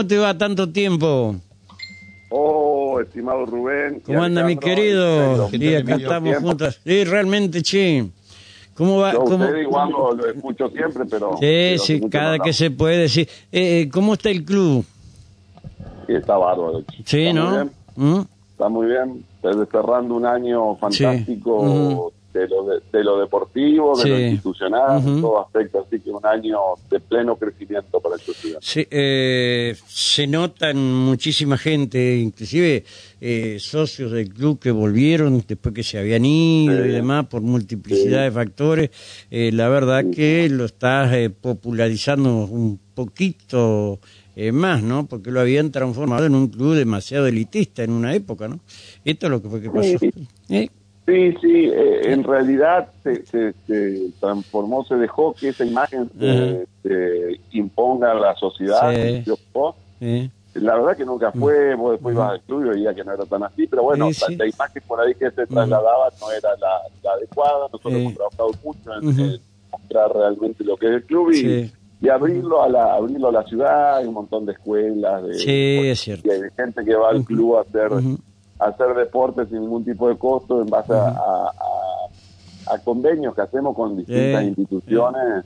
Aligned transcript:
¿Cómo 0.00 0.08
te 0.08 0.16
va 0.16 0.38
tanto 0.38 0.66
tiempo? 0.66 1.36
Oh, 2.30 2.98
estimado 3.02 3.44
Rubén. 3.44 4.00
¿Cómo 4.00 4.22
anda 4.22 4.42
mi 4.44 4.56
querido? 4.56 5.50
Y 5.52 5.74
acá 5.74 5.96
estamos 5.96 6.38
juntos. 6.38 6.80
Sí, 6.82 7.04
realmente, 7.04 7.60
sí. 7.62 8.10
¿Cómo 8.72 8.96
va? 8.96 9.12
Yo 9.12 9.24
cómo... 9.24 9.44
usted 9.44 9.58
igual 9.58 9.90
lo, 9.90 10.14
lo 10.14 10.26
escucho 10.26 10.70
siempre, 10.70 11.04
pero... 11.04 11.32
Sí, 11.34 11.40
pero 11.40 11.78
sí, 11.80 12.00
cada 12.08 12.38
que 12.38 12.54
se 12.54 12.70
puede, 12.70 13.10
sí. 13.10 13.28
Eh, 13.52 13.90
¿Cómo 13.92 14.14
está 14.14 14.30
el 14.30 14.42
club? 14.42 14.86
Sí, 16.06 16.14
está 16.14 16.38
bárbaro. 16.38 16.82
Sí, 17.04 17.26
Está 17.26 17.32
muy 17.34 17.34
¿no? 17.34 17.50
bien, 17.50 17.70
¿Mm? 17.96 18.20
Está 18.52 18.68
muy 18.70 18.86
bien. 18.86 19.24
Desde 19.42 19.66
cerrando 19.66 20.14
un 20.14 20.24
año 20.24 20.76
fantástico 20.76 21.56
Ujú. 21.56 22.12
De, 22.32 22.48
lo 22.48 22.64
de, 22.64 22.80
de 22.92 23.04
lo 23.04 23.18
deportivo, 23.20 23.98
de 23.98 24.08
lo 24.08 24.18
institucional, 24.20 24.98
en 25.06 25.20
todo 25.20 25.40
aspecto. 25.40 25.84
Así 25.86 26.00
que 26.00 26.10
un 26.10 26.24
año 26.24 26.58
de 26.90 27.00
pleno 27.00 27.36
crecimiento 27.36 28.00
para 28.00 28.14
el 28.16 28.20
estudiante. 28.20 28.58
Sí, 28.66 28.86
eh, 28.90 29.74
se 29.86 30.26
notan 30.26 30.76
muchísima 30.78 31.56
gente, 31.58 32.16
inclusive 32.18 32.84
eh, 33.20 33.56
socios 33.58 34.12
del 34.12 34.28
club 34.32 34.58
que 34.58 34.70
volvieron 34.70 35.42
después 35.46 35.74
que 35.74 35.82
se 35.82 35.98
habían 35.98 36.24
ido 36.24 36.82
Sí. 36.82 36.88
y 36.88 36.92
demás 36.92 37.26
por 37.26 37.42
multiplicidad 37.42 38.22
de 38.22 38.30
factores. 38.30 38.90
Eh, 39.30 39.50
la 39.52 39.68
verdad 39.68 40.04
que 40.14 40.48
lo 40.48 40.64
estás 40.64 41.12
eh, 41.14 41.30
popularizando 41.30 42.44
un 42.46 42.78
poquito 42.94 43.98
eh, 44.36 44.52
más, 44.52 44.82
¿no? 44.82 45.06
Porque 45.06 45.30
lo 45.30 45.40
habían 45.40 45.70
transformado 45.72 46.24
en 46.24 46.34
un 46.34 46.48
club 46.48 46.74
demasiado 46.74 47.26
elitista 47.26 47.82
en 47.82 47.90
una 47.92 48.14
época, 48.14 48.48
¿no? 48.48 48.60
Esto 49.04 49.26
es 49.26 49.30
lo 49.30 49.42
que 49.42 49.48
fue 49.48 49.60
que 49.60 49.70
pasó. 49.70 49.98
Sí. 49.98 50.10
¿Eh? 50.48 50.68
Sí, 51.10 51.36
sí, 51.40 51.70
eh, 51.72 52.12
en 52.12 52.22
realidad 52.24 52.88
se, 53.02 53.24
se, 53.26 53.52
se 53.66 54.10
transformó, 54.20 54.84
se 54.84 54.94
dejó 54.94 55.34
que 55.34 55.48
esa 55.48 55.64
imagen 55.64 56.08
se, 56.18 56.66
se 56.82 57.40
imponga 57.52 58.12
a 58.12 58.14
la 58.14 58.34
sociedad. 58.36 58.92
Sí. 59.98 60.30
La 60.54 60.74
verdad 60.76 60.96
que 60.96 61.04
nunca 61.04 61.30
fue, 61.32 61.74
vos 61.76 61.92
después 61.92 62.14
ibas 62.14 62.30
al 62.32 62.40
club 62.42 62.64
y 62.66 62.68
veías 62.70 62.94
que 62.94 63.04
no 63.04 63.12
era 63.12 63.24
tan 63.24 63.42
así, 63.44 63.66
pero 63.68 63.82
bueno, 63.84 64.06
Sí, 64.08 64.14
sí. 64.14 64.36
La, 64.36 64.44
la 64.44 64.50
imagen 64.50 64.82
por 64.88 65.00
ahí 65.00 65.14
que 65.14 65.30
se 65.30 65.46
trasladaba 65.46 66.08
no 66.20 66.30
era 66.32 66.50
la, 66.60 66.80
la 67.04 67.12
adecuada, 67.12 67.60
nosotros 67.70 67.92
Sí. 67.94 68.00
hemos 68.00 68.14
trabajado 68.14 68.50
mucho 68.64 68.92
en, 68.94 69.40
mostrar 69.70 70.12
realmente 70.12 70.64
lo 70.64 70.76
que 70.76 70.86
es 70.86 70.92
el 70.94 71.04
club 71.04 71.30
y, 71.30 71.34
Sí. 71.36 71.72
y 72.02 72.08
abrirlo 72.08 72.62
a 72.64 72.68
la 72.68 72.94
abrirlo 72.94 73.28
a 73.28 73.32
la 73.32 73.44
ciudad, 73.44 73.98
hay 73.98 74.06
un 74.06 74.14
montón 74.14 74.44
de 74.46 74.52
escuelas, 74.52 75.22
de, 75.24 75.34
Sí, 75.34 75.78
es 75.88 76.00
cierto. 76.00 76.26
y 76.26 76.30
hay 76.32 76.40
gente 76.56 76.84
que 76.84 76.94
va 76.96 77.10
al 77.10 77.24
club 77.24 77.56
a 77.58 77.60
hacer, 77.60 77.90
hacer 78.60 78.94
deporte 78.94 79.46
sin 79.46 79.60
ningún 79.60 79.84
tipo 79.84 80.08
de 80.08 80.16
costo 80.16 80.60
en 80.62 80.68
base 80.68 80.92
a, 80.92 81.08
a- 81.08 81.52
a- 82.68 82.74
a 82.74 82.78
convenios 82.84 83.34
que 83.34 83.40
hacemos 83.42 83.74
con 83.74 83.96
distintas 83.96 84.42
Sí. 84.42 84.48
instituciones. 84.48 85.44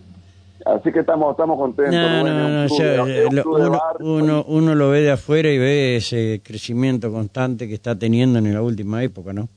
Así 0.67 0.93
que 0.93 1.01
estamos 1.01 1.31
estamos 1.33 1.59
contentos. 1.59 1.95
No, 1.95 2.23
no, 2.23 2.62
no, 2.62 2.69
club 2.69 3.45
lo- 3.59 3.67
uno, 3.67 3.81
uno, 4.01 4.45
uno 4.48 4.75
lo 4.75 4.91
ve 4.91 5.01
de 5.03 5.11
afuera 5.12 5.51
y 5.51 5.59
ve 5.59 5.97
ese 5.97 6.41
crecimiento 6.43 7.11
constante 7.12 7.69
que 7.69 7.75
está 7.75 7.98
teniendo 7.98 8.39
en 8.39 8.53
la 8.55 8.62
última 8.62 9.03
época, 9.03 9.33
¿no? 9.33 9.49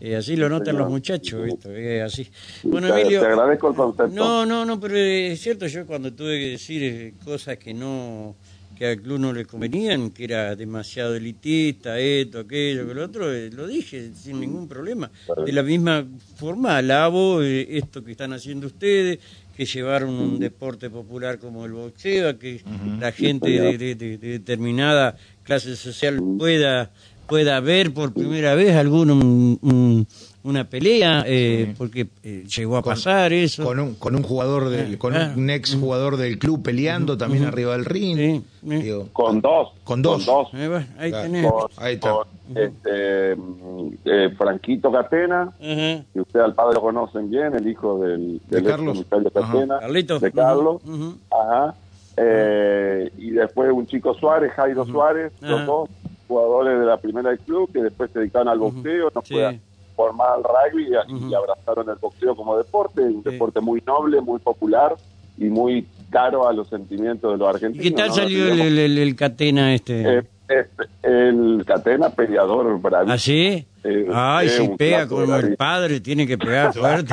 Eh, 0.00 0.16
así 0.16 0.36
lo 0.36 0.48
notan 0.50 0.76
los 0.76 0.90
muchachos. 0.90 1.48
Eh, 1.66 2.02
así. 2.02 2.28
Bueno, 2.64 2.92
te, 2.92 3.00
Emilio, 3.00 3.20
te 3.20 3.26
agradezco 3.28 3.70
el 3.70 3.74
concepto. 3.74 4.12
no, 4.14 4.44
no, 4.44 4.64
no, 4.66 4.78
pero 4.78 4.96
es 4.98 5.40
cierto, 5.40 5.66
yo 5.66 5.86
cuando 5.86 6.12
tuve 6.12 6.38
que 6.38 6.50
decir 6.50 6.82
eh, 6.82 7.14
cosas 7.24 7.56
que 7.56 7.72
no 7.72 8.34
que 8.76 8.86
al 8.86 9.00
club 9.00 9.18
no 9.20 9.32
le 9.32 9.44
convenían, 9.44 10.10
que 10.10 10.24
era 10.24 10.56
demasiado 10.56 11.14
elitista, 11.14 11.98
esto, 11.98 12.40
aquello, 12.40 12.86
que 12.88 12.94
lo 12.94 13.04
otro, 13.04 13.32
eh, 13.32 13.50
lo 13.52 13.66
dije 13.66 14.10
sin 14.14 14.40
ningún 14.40 14.66
problema. 14.68 15.10
De 15.44 15.52
la 15.52 15.62
misma 15.62 16.04
forma, 16.36 16.76
alabo 16.78 17.42
eh, 17.42 17.66
esto 17.78 18.02
que 18.04 18.10
están 18.12 18.32
haciendo 18.32 18.66
ustedes, 18.66 19.18
que 19.56 19.64
llevaron 19.66 20.10
un 20.10 20.38
deporte 20.40 20.90
popular 20.90 21.38
como 21.38 21.64
el 21.64 21.72
boxeo, 21.72 22.28
a 22.30 22.38
que 22.38 22.60
la 22.98 23.12
gente 23.12 23.48
de, 23.50 23.78
de- 23.78 23.94
de- 23.94 24.18
de 24.18 24.28
determinada 24.30 25.16
clase 25.44 25.76
social 25.76 26.20
pueda 26.38 26.90
pueda 27.28 27.58
ver 27.60 27.94
por 27.94 28.12
primera 28.12 28.54
vez 28.54 28.74
algún 28.76 29.10
un- 29.10 29.58
un- 29.62 30.06
una 30.44 30.64
pelea, 30.68 31.24
eh, 31.26 31.74
porque 31.78 32.06
eh, 32.22 32.44
llegó 32.54 32.76
a 32.76 32.82
Con- 32.82 32.92
pasar 32.92 33.32
eso. 33.32 33.64
Con 33.64 33.80
un, 33.80 33.94
con 33.94 34.14
un 34.14 34.22
jugador 34.22 34.68
del, 34.68 34.98
con 34.98 35.14
Ah. 35.16 35.32
un 35.36 35.48
ex 35.50 35.74
jugador 35.74 36.16
del 36.18 36.38
club 36.38 36.62
peleando 36.62 37.16
también 37.16 37.44
arriba 37.46 37.72
del 37.72 37.84
ring. 37.86 38.16
Sí, 38.16 38.44
sí. 38.68 38.74
Digo, 38.82 39.08
Con 39.12 39.40
dos. 39.40 39.70
Con 39.84 40.02
dos. 40.02 40.26
Eh, 40.52 40.68
bueno, 40.68 40.86
ahí 40.98 41.10
Claro. 41.10 41.24
tenés. 41.24 41.50
Con, 41.50 41.70
Ahí 41.78 41.94
está. 41.94 42.10
con, 42.12 42.26
este, 42.56 43.36
mm, 43.36 43.88
eh, 44.04 44.34
Franquito 44.36 44.92
Catena, 44.92 45.42
Ajá. 45.44 46.04
que 46.12 46.20
usted 46.20 46.40
al 46.40 46.54
padre 46.54 46.74
lo 46.74 46.80
conocen 46.82 47.30
bien, 47.30 47.54
el 47.54 47.66
hijo 47.66 47.98
del, 48.00 48.40
¿De 48.48 48.56
del 48.60 48.64
Carlos? 48.64 49.04
Ajá. 49.10 49.22
Catena, 49.32 49.78
Carlitos. 49.80 50.20
de 50.20 50.30
Carlos. 50.32 50.82
Ajá. 51.30 51.74
Eh, 52.16 53.10
y 53.18 53.30
después 53.30 53.72
un 53.72 53.86
chico 53.86 54.14
Suárez, 54.14 54.52
Jairo 54.52 54.84
Suárez, 54.84 55.32
los 55.40 55.66
dos 55.66 55.88
jugadores 56.28 56.78
de 56.78 56.86
la 56.86 56.96
primera 56.98 57.30
del 57.30 57.38
club 57.40 57.70
que 57.72 57.82
después 57.82 58.10
se 58.12 58.20
dedicaron 58.20 58.48
al 58.48 58.58
boxeo, 58.58 59.10
no 59.14 59.22
Sí. 59.22 59.34
fue 59.34 59.58
formar 59.96 60.28
al 60.36 60.42
rugby 60.44 60.88
y, 60.88 61.30
y 61.30 61.34
abrazaron 61.34 61.88
el 61.88 61.96
boxeo 61.96 62.34
como 62.36 62.56
deporte, 62.56 63.02
un 63.02 63.22
Sí. 63.24 63.30
deporte 63.30 63.60
muy 63.60 63.82
noble, 63.86 64.20
muy 64.20 64.38
popular 64.40 64.96
y 65.38 65.44
muy 65.44 65.86
caro 66.10 66.46
a 66.48 66.52
los 66.52 66.68
sentimientos 66.68 67.32
de 67.32 67.38
los 67.38 67.46
¿Y 67.46 67.50
argentinos. 67.54 67.84
qué 67.84 67.90
tal 67.92 68.08
¿no? 68.08 68.14
salió 68.14 68.48
el, 68.52 68.60
el, 68.60 68.78
el- 68.78 68.98
el 68.98 69.16
catena 69.16 69.74
este? 69.74 70.18
Eh, 70.18 70.22
eh, 70.48 70.66
el 71.02 71.64
Catena 71.66 72.10
peleador 72.10 72.80
bravísimo. 72.80 73.14
¿Ah, 73.14 73.18
sí? 73.18 73.66
Eh, 73.86 74.06
Ay, 74.14 74.46
eh, 74.46 74.50
si 74.50 74.68
pega 74.78 75.06
como 75.06 75.36
el 75.36 75.56
padre, 75.56 76.00
tiene 76.00 76.26
que 76.26 76.38
pegar 76.38 76.72
fuerte. 76.74 77.12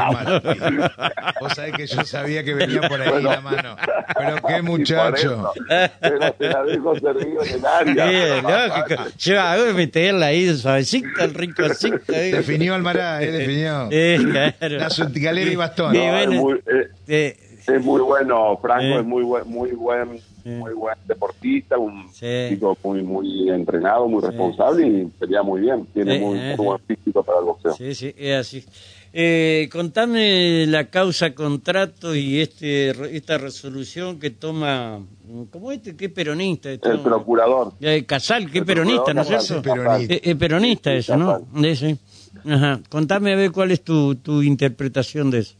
Vos 1.41 1.53
sabés 1.53 1.73
que 1.73 1.85
yo 1.87 2.03
sabía 2.05 2.43
que 2.45 2.53
venía 2.53 2.81
por 2.87 3.01
ahí 3.01 3.09
Bueno. 3.09 3.29
la 3.31 3.41
mano. 3.41 3.75
Pero 4.17 4.35
qué 4.47 4.61
muchacho. 4.61 5.51
eso, 5.67 5.87
Pero 5.99 6.33
te 6.33 6.47
la 6.47 6.63
dejo 6.63 6.95
servido 6.97 7.43
en 7.43 7.53
el 7.55 7.65
área. 7.65 8.07
Sí, 8.07 8.41
lógico. 8.87 9.03
Yo 9.17 9.41
hago 9.41 9.73
meterla 9.73 10.27
ahí 10.27 10.55
suavecita, 10.55 11.25
el 11.25 11.33
ricocito. 11.33 12.13
ahí. 12.13 12.31
Definió 12.31 12.73
Almará, 12.75 13.21
eh, 13.21 13.31
definió. 13.31 13.89
Sí, 13.91 14.25
claro. 14.31 14.77
La 14.77 14.89
galera 15.21 15.51
y 15.51 15.55
bastón. 15.55 15.93
No, 15.93 15.99
es, 15.99 16.11
bueno, 16.27 16.41
muy, 16.41 16.53
eh, 16.67 16.87
eh, 17.07 17.37
es 17.67 17.83
muy 17.83 18.01
bueno, 18.01 18.57
Franco 18.61 18.83
Eh. 18.83 18.99
es 18.99 19.05
muy 19.05 19.23
buen, 19.23 19.47
muy 19.49 19.71
buen. 19.71 20.19
Muy 20.49 20.73
buen 20.73 20.95
deportista, 21.07 21.77
un 21.77 22.09
Sí. 22.13 22.25
chico 22.49 22.77
muy, 22.83 23.03
muy 23.03 23.49
entrenado, 23.49 24.07
muy 24.07 24.21
Sí, 24.21 24.27
responsable 24.27 24.87
y 24.87 25.05
pelea 25.19 25.43
muy 25.43 25.61
bien, 25.61 25.85
tiene 25.93 26.17
Sí, 26.19 26.23
muy, 26.25 26.39
eh, 26.39 26.55
muy 26.57 26.65
buen 26.65 26.79
físico 26.87 27.23
para 27.23 27.39
el 27.39 27.45
boxeo. 27.45 27.73
Sí, 27.73 27.93
sí, 27.95 28.13
es 28.17 28.35
así. 28.39 28.65
Eh, 29.13 29.67
contame 29.71 30.65
la 30.67 30.85
causa 30.89 31.35
contrato 31.35 32.15
y 32.15 32.39
este 32.39 32.91
esta 33.15 33.37
resolución 33.37 34.19
que 34.19 34.29
toma, 34.29 35.05
¿cómo 35.51 35.71
este? 35.73 35.97
¿Qué 35.97 36.07
peronista? 36.07 36.71
Este, 36.71 36.89
El 36.89 36.97
no? 36.97 37.03
procurador. 37.03 37.73
Eh, 37.81 38.05
Casal, 38.05 38.49
¿qué 38.49 38.59
El 38.59 38.65
peronista, 38.65 39.13
¿no 39.13 39.21
es? 39.21 39.27
Casal, 39.27 39.61
peronista. 39.61 40.13
Eh, 40.13 40.21
eh, 40.23 40.35
peronista 40.35 40.91
Sí, 40.91 40.97
eso, 40.97 41.17
¿no? 41.17 41.45
Ese. 41.61 41.97
Ajá. 42.45 42.79
Contame 42.89 43.33
a 43.33 43.35
ver 43.35 43.51
cuál 43.51 43.71
es 43.71 43.83
tu, 43.83 44.15
tu 44.15 44.41
interpretación 44.41 45.29
de 45.29 45.39
eso. 45.39 45.55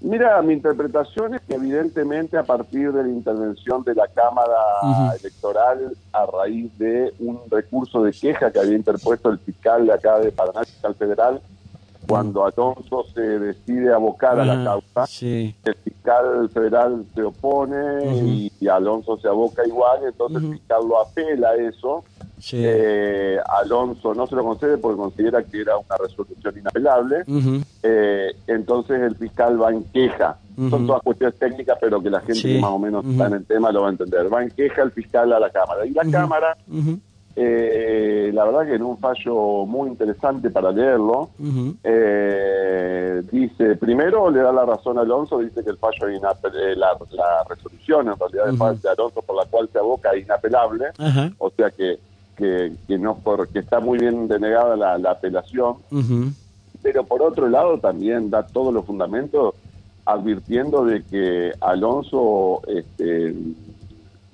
Mira, 0.00 0.40
mi 0.42 0.52
interpretación 0.52 1.34
es 1.34 1.40
que 1.42 1.54
evidentemente 1.54 2.38
a 2.38 2.44
partir 2.44 2.92
de 2.92 3.02
la 3.02 3.08
intervención 3.08 3.82
de 3.82 3.94
la 3.94 4.06
Cámara. 4.08 4.54
Electoral 5.20 5.92
a 6.12 6.26
raíz 6.26 6.76
de 6.78 7.12
un 7.18 7.40
recurso 7.50 8.02
de 8.02 8.12
queja 8.12 8.50
que 8.52 8.60
había 8.60 8.76
interpuesto 8.76 9.28
el 9.30 9.38
fiscal 9.38 9.86
de 9.86 9.92
acá 9.92 10.18
de 10.20 10.30
Paraná, 10.30 10.62
fiscal 10.64 10.94
federal, 10.94 11.40
cuando 12.06 12.44
Alonso 12.46 13.04
se 13.12 13.20
decide 13.20 13.92
abocar 13.92 14.38
a 14.40 14.44
la 14.44 14.64
causa, 14.64 15.06
Sí. 15.06 15.54
el 15.64 15.74
fiscal 15.74 16.48
federal 16.50 17.04
se 17.14 17.22
opone 17.22 18.16
y, 18.24 18.52
y 18.60 18.68
Alonso 18.68 19.18
se 19.18 19.28
aboca 19.28 19.66
igual, 19.66 20.00
entonces 20.04 20.42
el 20.42 20.52
fiscal 20.52 20.88
lo 20.88 21.00
apela 21.02 21.50
a 21.50 21.56
eso. 21.56 22.04
Sí. 22.40 22.56
Eh, 22.60 23.38
Alonso 23.60 24.14
no 24.14 24.26
se 24.26 24.34
lo 24.36 24.44
concede 24.44 24.78
porque 24.78 24.96
considera 24.98 25.42
que 25.42 25.60
era 25.62 25.76
una 25.76 25.96
resolución 26.00 26.58
inapelable. 26.58 27.24
Eh, 27.82 28.32
entonces 28.46 29.00
el 29.02 29.16
fiscal 29.16 29.60
va 29.60 29.70
en 29.72 29.84
queja. 29.84 30.36
Son 30.70 30.86
todas 30.86 31.02
cuestiones 31.02 31.38
técnicas, 31.38 31.78
pero 31.80 32.00
que 32.02 32.10
la 32.10 32.18
gente 32.20 32.34
Sí. 32.34 32.54
que 32.54 32.60
más 32.60 32.70
o 32.70 32.78
menos 32.78 33.04
está 33.06 33.26
en 33.26 33.34
el 33.34 33.44
tema 33.46 33.70
lo 33.70 33.82
va 33.82 33.88
a 33.88 33.90
entender. 33.90 34.32
Va 34.32 34.42
en 34.42 34.50
queja 34.50 34.82
el 34.82 34.90
fiscal 34.90 35.32
a 35.32 35.38
la 35.38 35.50
Cámara. 35.50 35.86
Y 35.86 35.90
la. 35.90 36.02
Cámara, 36.10 36.56
eh, 37.36 38.30
la 38.34 38.44
verdad 38.44 38.66
que 38.66 38.74
en 38.74 38.82
un 38.82 38.98
fallo 38.98 39.64
muy 39.66 39.88
interesante 39.88 40.50
para 40.50 40.72
leerlo, 40.72 41.30
eh, 41.84 43.22
dice, 43.30 43.76
primero 43.76 44.30
le 44.30 44.40
da 44.40 44.50
la 44.52 44.64
razón 44.64 44.98
a 44.98 45.02
Alonso, 45.02 45.38
dice 45.38 45.62
que 45.62 45.70
el 45.70 45.76
fallo 45.76 46.08
es 46.08 46.18
inapelable, 46.18 46.76
la, 46.76 46.88
la 47.12 47.44
resolución 47.48 48.08
en 48.08 48.18
realidad 48.18 48.48
Ujú. 48.48 48.56
fallo 48.56 48.78
de 48.82 48.88
Alonso 48.90 49.22
por 49.22 49.36
la 49.36 49.44
cual 49.44 49.68
se 49.72 49.78
aboca 49.78 50.10
es 50.12 50.24
inapelable, 50.24 50.86
o 51.38 51.50
sea 51.50 51.70
que, 51.70 51.98
que, 52.38 52.72
que 52.86 52.96
no 52.98 53.16
por, 53.16 53.48
que 53.48 53.58
está 53.58 53.80
muy 53.80 53.98
bien 53.98 54.28
denegada 54.28 54.76
la, 54.76 54.96
la 54.96 55.10
apelación, 55.10 55.74
pero 56.80 57.04
por 57.04 57.20
otro 57.22 57.48
lado 57.48 57.78
también 57.78 58.30
da 58.30 58.46
todos 58.46 58.72
los 58.72 58.86
fundamentos 58.86 59.54
advirtiendo 60.06 60.84
de 60.86 61.02
que 61.02 61.52
Alonso 61.60 62.62
este, 62.66 63.34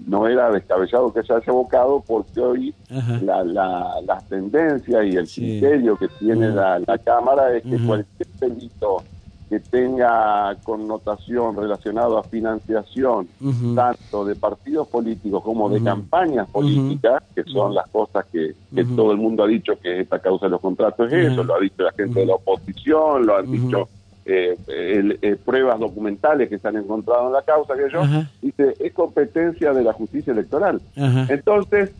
no 0.06 0.28
era 0.28 0.50
descabellado 0.52 1.12
que 1.12 1.22
se 1.22 1.32
haya 1.32 1.44
abocado 1.48 2.04
porque 2.06 2.40
hoy 2.40 2.74
la, 3.22 3.42
la, 3.42 3.94
las 4.06 4.28
tendencias 4.28 5.04
y 5.06 5.16
el 5.16 5.26
Sí. 5.26 5.40
criterio 5.58 5.96
que 5.96 6.08
tiene 6.20 6.48
la, 6.50 6.78
la 6.86 6.98
Cámara 6.98 7.56
es 7.56 7.62
que 7.64 7.76
cualquier 7.86 8.28
delito 8.38 9.02
que 9.48 9.60
tenga 9.60 10.56
connotación 10.62 11.54
relacionado 11.56 12.18
a 12.18 12.22
financiación 12.22 13.28
tanto 13.74 14.24
de 14.24 14.34
partidos 14.36 14.88
políticos 14.88 15.42
como 15.42 15.68
de 15.68 15.78
campañas 15.84 16.48
políticas, 16.48 17.22
que 17.34 17.44
son 17.44 17.74
las 17.74 17.86
cosas 17.88 18.24
que, 18.32 18.54
que 18.74 18.84
todo 18.96 19.12
el 19.12 19.18
mundo 19.18 19.44
ha 19.44 19.46
dicho 19.46 19.78
que 19.80 20.00
esta 20.00 20.18
causa 20.18 20.46
de 20.46 20.50
los 20.50 20.60
contratos 20.60 21.12
es 21.12 21.32
eso, 21.32 21.44
lo 21.44 21.54
ha 21.56 21.60
dicho 21.60 21.82
la 21.82 21.92
gente 21.92 22.20
de 22.20 22.26
la 22.26 22.34
oposición, 22.34 23.26
lo 23.26 23.36
han 23.36 23.50
dicho 23.50 23.88
eh, 24.26 24.56
el- 24.68 25.18
eh, 25.20 25.36
pruebas 25.36 25.78
documentales 25.78 26.48
que 26.48 26.58
se 26.58 26.66
han 26.66 26.76
encontrado 26.76 27.26
en 27.26 27.34
la 27.34 27.42
causa, 27.42 27.74
que 27.76 27.90
yo, 27.92 28.00
dice, 28.40 28.74
es 28.80 28.92
competencia 28.94 29.74
de 29.74 29.82
la 29.84 29.92
justicia 29.92 30.32
electoral. 30.32 30.80
Entonces, 31.28 31.90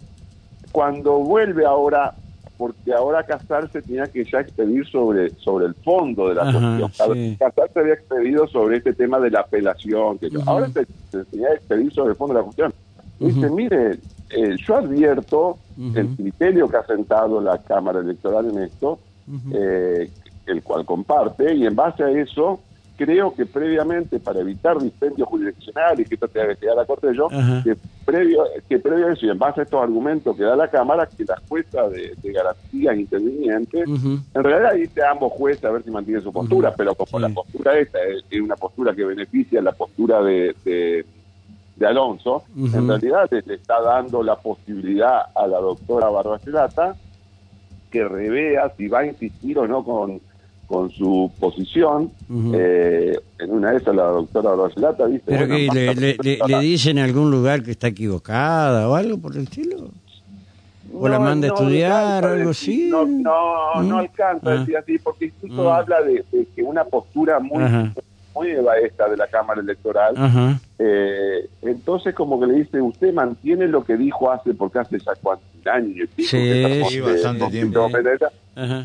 cuando 0.73 1.19
vuelve 1.19 1.67
ahora, 1.67 2.15
porque 2.57 2.93
ahora 2.93 3.25
casarse 3.25 3.83
tenía 3.83 4.09
que 4.09 4.25
ya 4.25 4.41
expedir 4.41 4.87
sobre, 4.87 5.35
sobre 5.39 5.67
el 5.67 5.75
fondo 5.75 6.29
de 6.29 6.35
la 6.35 6.43
Ajá, 6.43 6.79
cuestión. 6.79 7.17
sí. 7.17 7.37
Casarse 7.39 7.81
había 7.81 7.95
expedido 7.95 8.47
sobre 8.49 8.77
este 8.79 8.93
tema 8.93 9.19
de 9.19 9.31
la 9.31 9.41
apelación, 9.41 10.19
que 10.19 10.27
Ujú. 10.29 10.43
ahora 10.47 10.71
se, 10.71 10.87
se 11.11 11.25
tenía 11.27 11.49
que 11.49 11.55
expedir 11.55 11.93
sobre 11.93 12.11
el 12.11 12.17
fondo 12.17 12.35
de 12.35 12.41
la 12.41 12.45
cuestión. 12.45 12.75
Dice, 13.19 13.51
mire, 13.51 13.99
eh, 14.31 14.57
yo 14.67 14.77
advierto 14.77 15.59
el 15.77 16.15
criterio 16.17 16.69
que 16.69 16.77
ha 16.77 16.87
sentado 16.87 17.41
la 17.41 17.59
Cámara 17.59 18.01
Electoral 18.01 18.51
en 18.51 18.59
esto, 18.65 19.01
eh, 19.53 20.11
el 20.47 20.63
cual 20.63 20.85
comparte, 20.85 21.55
y 21.55 21.67
en 21.67 21.75
base 21.75 22.05
a 22.05 22.11
eso, 22.11 22.61
creo 22.97 23.35
que 23.35 23.45
previamente, 23.47 24.21
para 24.21 24.41
evitar 24.41 24.79
dispendios 24.79 25.29
jurisdiccionales, 25.29 26.09
que 26.09 26.15
esto 26.15 26.29
tenga 26.29 26.55
que 26.55 26.61
llegar 26.61 26.79
a 26.79 26.81
la 26.83 26.87
Corte 26.87 27.09
de 27.09 27.17
yo, 27.17 27.29
Ajá. 27.33 27.63
que 27.65 27.77
previo, 28.05 28.45
que 28.69 28.79
previo 28.79 29.09
a 29.09 29.13
eso, 29.13 29.27
y 29.27 29.31
en 29.31 29.39
base 29.39 29.61
a 29.61 29.65
estos 29.65 29.83
argumentos 29.83 30.37
que 30.37 30.45
da 30.45 30.55
la 30.55 30.69
Cámara, 30.69 31.09
que 31.17 31.25
la 31.25 31.37
jueza 31.49 31.89
de, 31.89 32.15
de 32.23 32.33
garantías 32.33 32.97
intervinientes, 32.97 33.89
en 33.89 34.45
realidad 34.45 34.75
dice 34.75 35.03
a 35.03 35.11
ambos 35.11 35.33
jueces 35.33 35.65
a 35.65 35.71
ver 35.71 35.83
si 35.83 35.91
mantienen 35.91 36.23
su 36.23 36.33
postura, 36.33 36.75
pero 36.77 36.95
como 36.95 37.19
Sí. 37.19 37.23
la 37.23 37.29
postura 37.35 37.79
esta 37.79 37.99
es, 38.05 38.25
es 38.31 38.41
una 38.41 38.57
postura 38.57 38.95
que 38.95 39.05
beneficia 39.05 39.61
la 39.61 39.73
postura 39.73 40.23
de, 40.23 40.55
de, 40.65 41.05
de 41.77 41.87
Alonso, 41.87 42.45
en 42.57 42.87
realidad 42.89 43.29
le, 43.31 43.43
le 43.43 43.55
está 43.55 43.81
dando 43.81 44.23
la 44.23 44.37
posibilidad 44.37 45.23
a 45.35 45.47
la 45.47 45.59
doctora 45.59 46.09
Barbacelata 46.11 46.95
que 47.91 48.05
revea 48.05 48.73
si 48.77 48.89
va 48.89 49.01
a 49.01 49.07
insistir 49.07 49.59
o 49.59 49.67
no 49.69 49.85
con, 49.85 50.21
con 50.67 50.91
su 50.91 51.31
posición. 51.39 52.11
Eh, 52.55 53.19
en 53.39 53.51
una 53.51 53.71
de 53.73 53.77
esas 53.79 53.95
la 53.95 54.05
doctora 54.05 54.51
Barbacelata 54.51 55.07
dice... 55.07 55.23
¿Pero 55.27 55.47
bueno, 55.47 55.73
que 55.73 55.75
le, 55.75 55.95
le, 55.95 56.17
le- 56.23 56.39
le 56.47 56.61
dicen 56.61 56.99
en 56.99 57.05
algún 57.05 57.31
lugar 57.31 57.63
que 57.63 57.73
está 57.73 57.89
equivocada 57.89 58.89
o 58.89 58.95
algo 58.95 59.19
por 59.19 59.37
el 59.37 59.43
estilo? 59.45 59.89
¿O 60.93 61.09
la 61.09 61.19
No, 61.19 61.25
manda 61.25 61.49
a 61.49 61.55
estudiar, 61.55 62.25
a 62.25 62.33
algo 62.35 62.51
así? 62.51 62.89
No, 62.91 63.05
no, 63.07 63.83
¿Mm? 63.83 63.89
no 63.89 63.99
alcanza 63.99 64.51
a 64.51 64.53
Ah. 64.55 64.59
decir 64.61 64.77
así, 64.77 64.99
porque 64.99 65.27
incluso 65.27 65.73
habla 65.73 66.01
de, 66.03 66.25
de 66.31 66.47
que 66.55 66.63
una 66.63 66.85
postura 66.85 67.41
muy 67.41 67.63
Ajá. 67.65 67.93
nueva 68.35 68.77
esta 68.79 69.09
de 69.09 69.17
la 69.17 69.27
Cámara 69.27 69.61
Electoral. 69.61 70.15
Ajá. 70.17 70.61
Eh, 70.79 71.49
entonces 71.63 72.15
como 72.15 72.39
que 72.41 72.47
le 72.47 72.55
dice, 72.55 72.81
usted 72.81 73.13
mantiene 73.13 73.67
lo 73.69 73.85
que 73.85 73.97
dijo 73.97 74.31
hace, 74.31 74.55
porque 74.55 74.79
hace 74.79 74.99
ya 74.99 75.13
cuántos 75.21 75.47
años 75.71 75.97
y 75.97 76.07
pico 76.07 76.29
Sí, 76.31 76.37
que 76.37 76.63
estamos, 76.63 76.93
sí, 76.93 77.01
bastante 77.01 77.51
tiempo. 77.51 77.91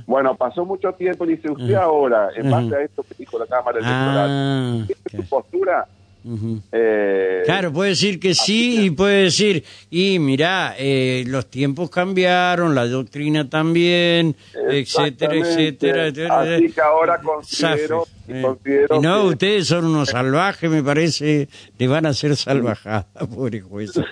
Bueno, 0.07 0.35
pasó 0.35 0.65
mucho 0.65 0.93
tiempo 0.93 1.25
y 1.25 1.35
dice, 1.35 1.51
usted 1.51 1.75
Ajá. 1.75 1.83
ahora, 1.83 2.29
en 2.35 2.47
Ajá. 2.47 2.61
base 2.61 2.75
a 2.75 2.81
esto 2.83 3.03
que 3.03 3.15
dijo 3.17 3.37
la 3.39 3.45
Cámara 3.45 3.79
Electoral, 3.79 4.29
Ah, 4.31 4.77
¿esta 4.81 4.93
es 4.93 5.11
claro. 5.11 5.23
su 5.23 5.29
postura? 5.29 5.87
Eh, 6.71 7.43
Claro, 7.45 7.71
puede 7.71 7.91
decir 7.91 8.19
que 8.19 8.33
sí 8.33 8.85
y 8.85 8.89
puede 8.91 9.23
decir, 9.23 9.63
y 9.89 10.19
mirá, 10.19 10.75
eh, 10.77 11.23
los 11.27 11.49
tiempos 11.49 11.89
cambiaron, 11.89 12.75
la 12.75 12.85
doctrina 12.87 13.49
también, 13.49 14.35
etcétera, 14.53 15.35
etcétera, 15.37 16.07
etcétera. 16.07 16.41
Así 16.41 16.71
que 16.71 16.81
ahora 16.81 17.21
considero, 17.21 18.03
Zafes, 18.03 18.18
eh. 18.29 18.41
considero 18.41 19.01
no, 19.01 19.21
que- 19.23 19.27
ustedes 19.29 19.67
son 19.67 19.85
unos 19.85 20.09
salvajes, 20.09 20.69
me 20.69 20.83
parece, 20.83 21.47
le 21.77 21.87
van 21.87 22.05
a 22.05 22.09
hacer 22.09 22.35
salvajada, 22.35 23.07
pobre 23.35 23.61
jueza. 23.61 24.03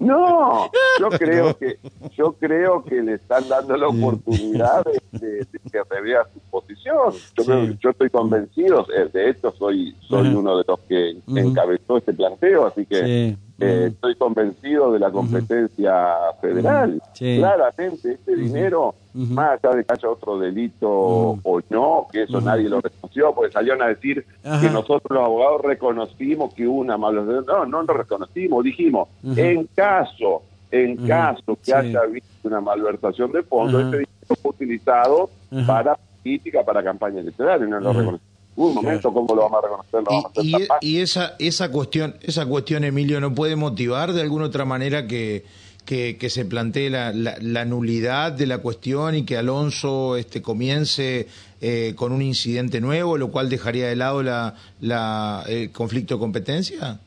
No, 0.00 0.70
yo 1.00 1.08
creo 1.18 1.56
que 1.58 1.78
yo 2.16 2.32
creo 2.34 2.84
que 2.84 2.96
le 3.02 3.14
están 3.14 3.48
dando 3.48 3.76
la 3.76 3.88
oportunidad 3.88 4.84
de, 4.84 5.18
de- 5.18 5.36
de 5.38 5.58
que 5.70 5.78
revea 5.90 6.22
su 6.32 6.40
posición. 6.50 6.96
Yo, 7.36 7.42
Sí. 7.42 7.44
creo- 7.44 7.76
yo 7.80 7.90
estoy 7.90 8.10
convencido, 8.10 8.86
eh, 8.96 9.08
de 9.12 9.30
esto 9.30 9.54
soy 9.58 9.94
soy 10.08 10.28
uno 10.28 10.58
de 10.58 10.64
los 10.66 10.80
que 10.80 11.16
encabezó 11.28 11.98
este 11.98 12.12
planteo, 12.12 12.66
así 12.66 12.84
que 12.86 13.04
Sí. 13.04 13.36
Eh, 13.58 13.86
estoy 13.92 14.14
convencido 14.16 14.92
de 14.92 14.98
la 14.98 15.10
competencia 15.10 16.14
federal. 16.40 17.00
Sí. 17.14 17.36
Claramente 17.38 18.12
este 18.12 18.36
dinero, 18.36 18.94
más 19.14 19.58
allá 19.62 19.76
de 19.76 19.84
que 19.84 19.92
haya 19.92 20.10
otro 20.10 20.38
delito 20.38 20.90
o 20.90 21.60
no, 21.70 22.06
que 22.12 22.24
eso 22.24 22.40
nadie 22.40 22.68
lo 22.68 22.80
reconoció, 22.80 23.34
porque 23.34 23.52
salieron 23.52 23.82
a 23.82 23.88
decir 23.88 24.24
Ajá. 24.44 24.60
que 24.60 24.70
nosotros 24.70 25.04
los 25.10 25.24
abogados 25.24 25.62
reconocimos 25.62 26.52
que 26.54 26.66
hubo 26.66 26.80
una 26.80 26.98
malversación. 26.98 27.44
No, 27.46 27.64
no 27.66 27.82
lo 27.82 27.94
reconocimos, 27.94 28.62
dijimos, 28.64 29.08
en 29.24 29.66
caso, 29.74 30.42
en 30.70 30.96
caso 31.06 31.56
que 31.56 31.64
Sí. 31.66 31.72
haya 31.72 32.00
habido 32.00 32.26
una 32.42 32.60
malversación 32.60 33.32
de 33.32 33.42
fondos, 33.42 33.80
ese 33.80 33.90
dinero 33.98 34.36
fue 34.42 34.50
utilizado 34.50 35.30
para 35.66 35.96
política, 36.22 36.62
para 36.64 36.82
campaña 36.82 37.20
electoral, 37.20 37.62
y 37.66 37.70
no 37.70 37.80
lo 37.80 37.92
reconocimos. 37.92 38.20
Un 38.56 38.74
momento, 38.74 39.12
¿cómo 39.12 39.34
lo 39.34 39.42
vamos 39.42 39.58
a 39.58 39.66
reconocer? 39.66 40.00
Lo 40.02 40.10
vamos 40.10 40.24
a 40.24 40.40
hacer 40.40 40.68
Y, 40.80 40.96
y- 40.96 41.00
esa, 41.00 41.34
esa 41.38 41.70
cuestión, 41.70 42.16
esa 42.22 42.46
cuestión, 42.46 42.84
Emilio, 42.84 43.20
¿no 43.20 43.34
puede 43.34 43.54
motivar 43.56 44.12
de 44.14 44.22
alguna 44.22 44.46
otra 44.46 44.64
manera 44.64 45.06
que, 45.06 45.44
que, 45.84 46.16
que 46.16 46.30
se 46.30 46.44
plantee 46.46 46.88
la, 46.88 47.12
la- 47.12 47.36
la 47.40 47.64
nulidad 47.66 48.32
de 48.32 48.46
la 48.46 48.58
cuestión 48.58 49.14
y 49.14 49.24
que 49.24 49.36
Alonso 49.36 50.16
este, 50.16 50.40
comience 50.40 51.28
eh, 51.60 51.92
con 51.96 52.12
un 52.12 52.22
incidente 52.22 52.80
nuevo, 52.80 53.18
lo 53.18 53.28
cual 53.30 53.50
dejaría 53.50 53.88
de 53.88 53.96
lado 53.96 54.22
la, 54.22 54.54
la, 54.80 55.44
el 55.46 55.70
conflicto 55.70 56.14
de 56.14 56.20
competencia? 56.20 56.98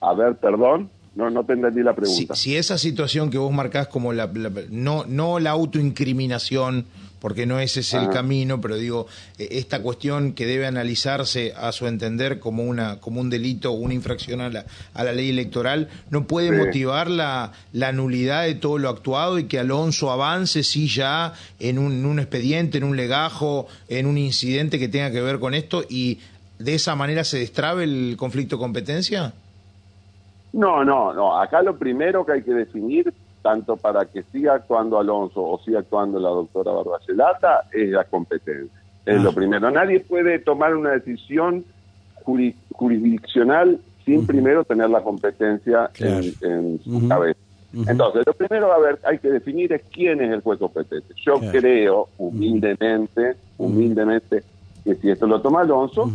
A 0.00 0.14
ver, 0.14 0.34
perdón, 0.36 0.90
no, 1.14 1.28
no 1.30 1.44
te 1.44 1.54
entendí 1.54 1.82
la 1.82 1.94
pregunta. 1.94 2.34
si 2.34 2.56
esa 2.56 2.78
situación 2.78 3.30
que 3.30 3.38
vos 3.38 3.52
marcás 3.52 3.88
como 3.88 4.12
la, 4.12 4.26
la- 4.32 4.50
no, 4.70 5.04
no 5.06 5.38
la 5.40 5.50
autoincriminación, 5.50 6.86
porque 7.20 7.44
no 7.44 7.58
ese 7.60 7.80
es 7.80 7.92
el 7.92 8.04
Ajá. 8.04 8.10
camino, 8.12 8.60
pero 8.62 8.76
digo, 8.76 9.06
eh, 9.38 9.48
esta 9.52 9.82
cuestión 9.82 10.32
que 10.32 10.46
debe 10.46 10.66
analizarse 10.66 11.52
a 11.54 11.70
su 11.72 11.86
entender 11.86 12.38
como 12.40 12.62
una, 12.64 12.98
como 13.00 13.20
un 13.20 13.28
delito 13.28 13.70
o 13.72 13.74
una 13.74 13.92
infracción 13.92 14.40
a 14.40 14.48
la, 14.48 14.64
a 14.94 15.04
la 15.04 15.12
ley 15.12 15.28
electoral, 15.28 15.88
no 16.10 16.26
puede 16.26 16.48
Sí. 16.50 16.56
motivar 16.56 17.10
la, 17.10 17.52
la 17.72 17.92
nulidad 17.92 18.44
de 18.44 18.54
todo 18.54 18.78
lo 18.78 18.88
actuado 18.88 19.38
y 19.38 19.44
que 19.44 19.58
Alonso 19.58 20.10
avance 20.10 20.62
sí 20.62 20.88
ya 20.88 21.34
en 21.58 21.78
un, 21.78 21.92
en 21.92 22.06
un 22.06 22.18
expediente, 22.20 22.78
en 22.78 22.84
un 22.84 22.96
legajo, 22.96 23.66
en 23.88 24.06
un 24.06 24.16
incidente 24.16 24.78
que 24.78 24.88
tenga 24.88 25.10
que 25.10 25.20
ver 25.20 25.38
con 25.40 25.52
esto 25.54 25.84
y 25.90 26.18
de 26.58 26.74
esa 26.74 26.94
manera 26.96 27.24
se 27.24 27.38
destrabe 27.38 27.84
el 27.84 28.14
conflicto 28.16 28.56
de 28.56 28.60
competencia? 28.60 29.34
No, 30.52 30.84
no, 30.84 31.12
no. 31.12 31.38
Acá 31.40 31.62
lo 31.62 31.76
primero 31.76 32.24
que 32.26 32.32
hay 32.32 32.42
que 32.42 32.52
definir, 32.54 33.12
tanto 33.42 33.76
para 33.76 34.04
que 34.06 34.22
siga 34.24 34.54
actuando 34.54 34.98
Alonso 34.98 35.42
o 35.42 35.58
siga 35.64 35.80
actuando 35.80 36.18
la 36.18 36.28
doctora 36.30 36.72
Barbacelata, 36.72 37.64
es 37.72 37.90
la 37.90 38.04
competencia. 38.04 38.80
Es 39.06 39.18
Ah. 39.18 39.22
lo 39.22 39.32
primero. 39.32 39.70
Nadie 39.70 40.00
puede 40.00 40.38
tomar 40.40 40.74
una 40.74 40.90
decisión 40.90 41.64
juri- 42.24 42.54
jurisdiccional 42.72 43.78
sin 44.04 44.26
primero 44.26 44.64
tener 44.64 44.90
la 44.90 45.02
competencia 45.02 45.88
Claro. 45.92 46.20
en, 46.42 46.50
en 46.50 46.80
su 46.82 47.08
cabeza. 47.08 47.38
Entonces, 47.86 48.24
lo 48.26 48.32
primero 48.32 48.72
a 48.72 48.78
ver, 48.80 48.98
hay 49.04 49.18
que 49.18 49.30
definir 49.30 49.72
es 49.72 49.82
quién 49.92 50.20
es 50.20 50.32
el 50.32 50.40
juez 50.40 50.58
competente. 50.58 51.14
Yo 51.24 51.38
Claro. 51.38 51.58
creo, 51.58 52.08
humildemente, 52.18 53.36
humildemente, 53.58 54.42
que 54.84 54.96
si 54.96 55.10
esto 55.10 55.26
lo 55.28 55.40
toma 55.40 55.60
Alonso, 55.60 56.10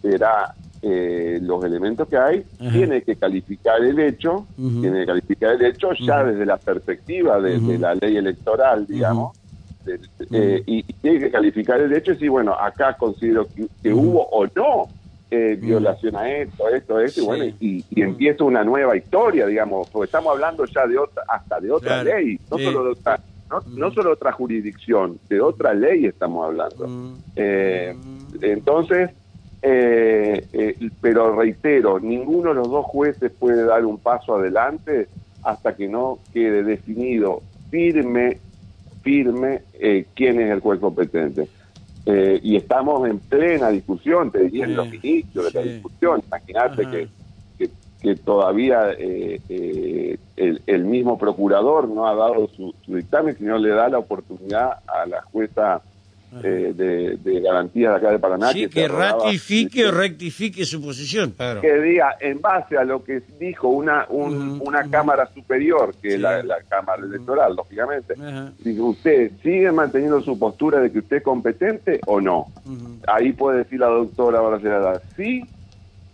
será 0.00 0.54
eh, 0.82 1.38
los 1.40 1.64
elementos 1.64 2.08
que 2.08 2.16
hay, 2.16 2.44
Ajá. 2.58 2.72
tiene 2.72 3.02
que 3.02 3.16
calificar 3.16 3.80
el 3.82 3.98
hecho, 4.00 4.48
tiene 4.56 5.00
que 5.00 5.06
calificar 5.06 5.54
el 5.54 5.64
hecho 5.64 5.90
ya 6.04 6.24
desde 6.24 6.44
la 6.44 6.56
perspectiva 6.56 7.40
de, 7.40 7.78
la 7.78 7.94
ley 7.94 8.16
electoral, 8.16 8.86
digamos, 8.86 9.36
de- 9.84 10.00
eh, 10.32 10.62
y, 10.66 10.78
y 10.80 10.92
tiene 11.00 11.20
que 11.20 11.30
calificar 11.30 11.80
el 11.80 11.92
hecho 11.92 12.10
y 12.10 12.14
decir, 12.14 12.30
bueno, 12.30 12.54
acá 12.54 12.96
considero 12.98 13.48
que, 13.54 13.92
hubo 13.92 14.26
o 14.28 14.46
no 14.56 14.88
eh, 15.30 15.56
violación 15.58 16.14
a 16.16 16.28
esto, 16.30 16.68
esto, 16.68 17.00
esto, 17.00 17.20
y 17.20 17.24
bueno, 17.24 17.44
y, 17.58 17.84
y 17.88 18.02
empieza 18.02 18.44
una 18.44 18.62
nueva 18.64 18.96
historia, 18.96 19.46
digamos, 19.46 19.88
porque 19.90 20.06
estamos 20.06 20.32
hablando 20.32 20.64
ya 20.66 20.86
de 20.86 20.98
otra, 20.98 21.22
hasta 21.28 21.58
de 21.60 21.70
otra 21.70 22.02
Claro. 22.02 22.18
ley, 22.18 22.38
no 22.50 22.58
Sí. 22.58 22.64
solo 22.64 22.84
de 22.84 22.90
otra, 22.90 23.20
no, 23.50 23.62
no 23.76 23.92
solo 23.92 24.12
otra 24.12 24.32
jurisdicción, 24.32 25.18
de 25.28 25.40
otra 25.40 25.72
ley 25.74 26.04
estamos 26.06 26.44
hablando. 26.44 26.86
Eh, 27.34 27.96
entonces, 28.42 29.10
eh, 29.62 30.44
eh, 30.52 30.90
pero 31.00 31.36
reitero, 31.36 32.00
ninguno 32.00 32.48
de 32.50 32.56
los 32.56 32.68
dos 32.68 32.84
jueces 32.86 33.30
puede 33.30 33.64
dar 33.64 33.84
un 33.84 33.98
paso 33.98 34.34
adelante 34.34 35.06
hasta 35.44 35.76
que 35.76 35.88
no 35.88 36.18
quede 36.32 36.64
definido 36.64 37.42
firme, 37.70 38.38
firme 39.02 39.62
eh, 39.74 40.06
quién 40.14 40.40
es 40.40 40.50
el 40.50 40.60
juez 40.60 40.80
competente. 40.80 41.48
Eh, 42.04 42.40
y 42.42 42.56
estamos 42.56 43.08
en 43.08 43.20
plena 43.20 43.70
discusión, 43.70 44.32
te 44.32 44.40
diría, 44.40 44.64
en 44.64 44.76
los 44.76 44.92
inicios 44.92 45.52
de 45.52 45.60
la 45.60 45.72
discusión. 45.72 46.22
Imagínate 46.26 46.90
que, 46.90 47.08
que, 47.56 47.70
que 48.00 48.16
todavía 48.16 48.90
el, 48.90 50.18
el 50.66 50.84
mismo 50.84 51.16
procurador 51.16 51.88
no 51.88 52.08
ha 52.08 52.16
dado 52.16 52.48
su, 52.48 52.74
su 52.84 52.96
dictamen, 52.96 53.36
sino 53.38 53.56
le 53.58 53.68
da 53.68 53.88
la 53.88 53.98
oportunidad 54.00 54.78
a 54.88 55.06
la 55.06 55.22
jueza 55.22 55.80
eh, 56.42 56.72
de, 56.74 57.16
de 57.18 57.40
garantías 57.40 57.92
de 57.92 57.96
acá 57.98 58.10
de 58.12 58.18
Paraná. 58.18 58.52
Sí, 58.52 58.68
que 58.68 58.88
ratifique 58.88 59.86
o 59.86 59.90
rectifique 59.90 60.64
su 60.64 60.80
posición. 60.82 61.32
Claro. 61.32 61.60
que 61.60 61.78
diga 61.80 62.16
en 62.20 62.40
base 62.40 62.76
a 62.76 62.84
lo 62.84 63.02
que 63.04 63.22
dijo 63.38 63.68
una 63.68 64.06
un- 64.08 64.52
Ujú, 64.56 64.64
una 64.68 64.80
ujú. 64.82 64.90
cámara 64.90 65.26
superior 65.34 65.94
que 66.00 66.08
Sí. 66.10 66.14
es 66.16 66.20
la, 66.20 66.42
la 66.42 66.56
cámara 66.68 67.02
electoral 67.04 67.54
lógicamente 67.56 68.14
usted 68.80 69.30
sigue 69.42 69.70
manteniendo 69.72 70.20
su 70.20 70.38
postura 70.38 70.80
de 70.80 70.90
que 70.90 70.98
usted 71.00 71.16
es 71.18 71.22
competente 71.22 72.00
o 72.06 72.20
no 72.20 72.46
ahí 73.06 73.32
puede 73.32 73.58
decir 73.58 73.80
la 73.80 73.88
doctora 73.88 74.40
Bracelada 74.40 75.00
sí 75.16 75.42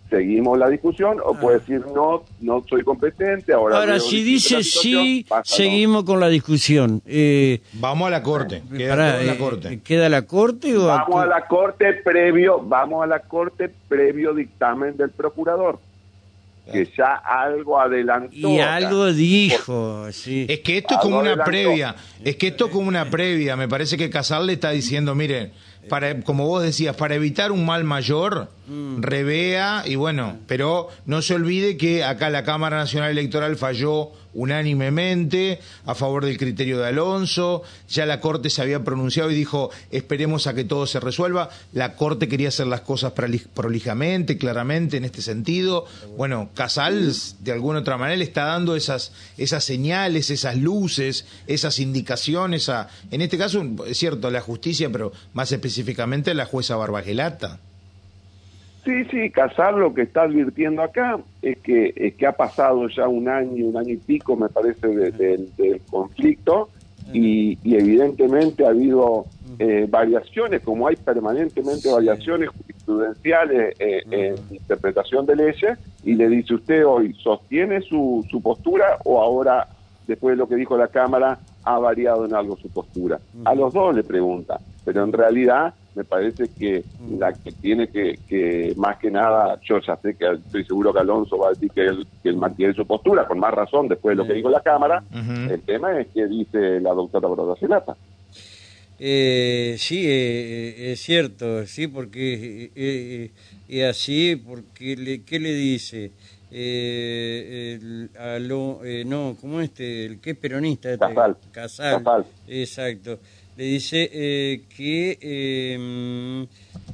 seguimos 0.09 0.57
la 0.57 0.67
discusión 0.69 1.17
o 1.23 1.33
Ah. 1.35 1.39
puede 1.39 1.59
decir 1.59 1.81
no 1.93 2.23
no 2.41 2.63
soy 2.67 2.83
competente 2.83 3.53
ahora 3.53 3.77
Ahora, 3.79 3.99
si 3.99 4.23
dice 4.23 4.63
sí, 4.63 5.25
pasa, 5.29 5.41
¿no? 5.41 5.45
seguimos 5.45 6.03
con 6.03 6.19
la 6.19 6.27
discusión. 6.29 7.01
Eh, 7.05 7.61
Vamos 7.73 8.07
a 8.07 8.09
la 8.11 8.23
corte. 8.23 8.63
Queda 8.75 8.95
todo 9.11 9.19
en 9.21 9.27
la 9.27 9.33
eh, 9.33 9.37
corte. 9.37 9.79
¿Queda 9.83 10.09
la 10.09 10.21
corte 10.23 10.75
o 10.77 10.87
vamos 10.87 11.23
a 11.23 11.25
la 11.27 11.45
corte 11.47 11.93
previo 12.03 12.59
vamos 12.61 13.03
a 13.03 13.07
la 13.07 13.19
corte 13.19 13.69
previo 13.87 14.33
dictamen 14.33 14.97
del 14.97 15.09
procurador 15.11 15.79
que 16.71 16.87
ya 16.95 17.15
algo 17.15 17.79
adelantó 17.79 18.35
Y 18.35 18.59
acá. 18.59 18.75
algo 18.75 19.11
dijo, 19.11 20.11
sí. 20.11 20.45
Es 20.47 20.59
que 20.59 20.77
esto 20.77 20.93
es 20.95 20.99
como 21.01 21.17
una 21.17 21.29
adelantó. 21.31 21.49
previa, 21.51 21.95
es 22.23 22.35
que 22.35 22.47
esto 22.47 22.65
es 22.67 22.71
como 22.71 22.87
una 22.87 23.09
previa, 23.09 23.55
me 23.55 23.67
parece 23.67 23.97
que 23.97 24.09
Casal 24.11 24.45
le 24.45 24.53
está 24.53 24.69
diciendo, 24.69 25.15
miren, 25.15 25.51
para, 25.87 26.19
como 26.21 26.45
vos 26.47 26.61
decías, 26.63 26.95
para 26.95 27.15
evitar 27.15 27.51
un 27.51 27.65
mal 27.65 27.83
mayor, 27.83 28.49
Mm. 28.67 29.01
revea 29.01 29.83
y 29.87 29.95
bueno, 29.95 30.37
pero 30.45 30.89
no 31.07 31.23
se 31.23 31.33
olvide 31.33 31.75
que 31.77 32.03
acá 32.03 32.29
la 32.29 32.43
Cámara 32.43 32.77
Nacional 32.77 33.09
Electoral 33.09 33.55
falló 33.55 34.11
unánimemente 34.33 35.59
a 35.85 35.95
favor 35.95 36.25
del 36.25 36.37
criterio 36.37 36.79
de 36.79 36.87
Alonso, 36.87 37.63
ya 37.89 38.05
la 38.05 38.19
Corte 38.19 38.49
se 38.49 38.61
había 38.61 38.83
pronunciado 38.83 39.31
y 39.31 39.35
dijo, 39.35 39.71
esperemos 39.91 40.47
a 40.47 40.53
que 40.53 40.63
todo 40.63 40.85
se 40.85 40.99
resuelva, 40.99 41.49
la 41.73 41.95
Corte 41.95 42.27
quería 42.27 42.49
hacer 42.49 42.67
las 42.67 42.81
cosas 42.81 43.13
proli- 43.13 43.45
prolijamente, 43.53 44.37
claramente 44.37 44.97
en 44.97 45.05
este 45.05 45.21
sentido, 45.21 45.85
bueno, 46.17 46.49
Casal 46.53 47.13
de 47.39 47.51
alguna 47.51 47.79
otra 47.79 47.97
manera 47.97 48.17
le 48.17 48.23
está 48.23 48.45
dando 48.45 48.75
esas, 48.75 49.11
esas 49.37 49.63
señales, 49.63 50.29
esas 50.29 50.57
luces, 50.57 51.25
esas 51.47 51.79
indicaciones 51.79 52.69
a, 52.69 52.89
en 53.11 53.21
este 53.21 53.37
caso, 53.37 53.63
es 53.87 53.97
cierto, 53.97 54.27
a 54.27 54.31
la 54.31 54.41
justicia, 54.41 54.89
pero 54.91 55.11
más 55.33 55.51
específicamente 55.51 56.31
a 56.31 56.33
la 56.33 56.45
jueza 56.45 56.75
Barbagelata. 56.75 57.59
Sí, 58.85 59.03
sí, 59.11 59.29
Casar 59.29 59.73
lo 59.75 59.93
que 59.93 60.03
está 60.03 60.23
advirtiendo 60.23 60.81
acá 60.81 61.19
es 61.41 61.57
que, 61.59 61.93
es 61.95 62.15
que 62.15 62.25
ha 62.25 62.31
pasado 62.31 62.87
ya 62.87 63.07
un 63.07 63.27
año, 63.27 63.65
un 63.67 63.77
año 63.77 63.93
y 63.93 63.97
pico, 63.97 64.35
me 64.35 64.47
parece, 64.49 64.87
de- 64.87 65.11
de- 65.11 65.47
del 65.57 65.81
conflicto 65.89 66.69
y, 67.13 67.57
y 67.63 67.75
evidentemente 67.75 68.65
ha 68.65 68.69
habido 68.69 69.25
eh, 69.57 69.87
variaciones, 69.89 70.61
como 70.61 70.87
hay 70.87 70.95
permanentemente 70.95 71.91
variaciones 71.91 72.49
jurisprudenciales 72.49 73.75
eh, 73.79 74.03
en 74.11 74.35
interpretación 74.55 75.25
de 75.25 75.35
leyes, 75.35 75.77
y 76.03 76.13
le 76.13 76.29
dice 76.29 76.53
usted 76.53 76.85
hoy, 76.85 77.13
¿sostiene 77.15 77.81
su, 77.81 78.25
su 78.29 78.41
postura 78.41 78.97
o 79.03 79.21
ahora, 79.21 79.67
después 80.07 80.33
de 80.33 80.37
lo 80.37 80.47
que 80.47 80.55
dijo 80.55 80.77
la 80.77 80.87
Cámara, 80.87 81.39
ha 81.63 81.79
variado 81.79 82.25
en 82.25 82.33
algo 82.35 82.55
su 82.57 82.69
postura? 82.69 83.19
A 83.43 83.53
los 83.55 83.73
dos 83.73 83.93
le 83.95 84.03
pregunta, 84.03 84.59
pero 84.85 85.03
en 85.03 85.11
realidad 85.11 85.73
me 85.95 86.03
parece 86.03 86.45
que 86.57 86.83
la 87.17 87.33
que 87.33 87.51
tiene 87.51 87.87
que, 87.87 88.19
que 88.27 88.73
más 88.77 88.97
que 88.97 89.09
nada, 89.11 89.59
yo 89.67 89.79
ya 89.85 89.97
sé 89.97 90.15
que 90.15 90.25
estoy 90.31 90.63
seguro 90.65 90.93
que 90.93 90.99
Alonso 90.99 91.37
va 91.37 91.47
a 91.47 91.49
decir 91.51 91.69
que 91.71 91.81
él, 91.85 92.05
que 92.23 92.29
él 92.29 92.37
mantiene 92.37 92.73
su 92.73 92.85
postura, 92.85 93.27
con 93.27 93.39
más 93.39 93.53
razón 93.53 93.87
después 93.87 94.15
de 94.15 94.23
lo 94.23 94.27
que 94.27 94.33
dijo 94.35 94.49
la 94.49 94.61
Cámara, 94.61 95.03
el 95.51 95.61
tema 95.61 95.99
es 95.99 96.07
que 96.07 96.27
dice 96.27 96.79
la 96.79 96.91
doctora 96.93 97.27
Brodacelata. 97.27 97.95
Eh, 99.01 99.75
sí, 99.77 100.03
eh, 100.07 100.91
es 100.91 100.99
cierto, 101.01 101.65
sí, 101.65 101.87
porque 101.87 102.65
eh, 102.65 102.71
eh, 102.75 103.31
es 103.69 103.83
así, 103.89 104.35
porque 104.35 104.95
le, 104.97 105.23
¿qué 105.23 105.39
le 105.39 105.53
dice? 105.53 106.11
Eh, 106.51 107.77
el, 107.79 108.09
alo- 108.19 108.81
eh, 108.83 109.03
no, 109.05 109.37
¿cómo 109.39 109.61
este? 109.61 110.05
El 110.05 110.19
que 110.19 110.31
es 110.31 110.37
peronista. 110.37 110.91
Este, 110.91 111.05
Casal. 111.05 111.37
Casal. 111.51 112.03
Casal. 112.03 112.25
Exacto. 112.47 113.19
Le 113.59 113.65
dice 113.65 114.09
eh, 114.13 114.61
que 114.73 115.17
eh, 115.19 115.77
mm, 115.77 116.43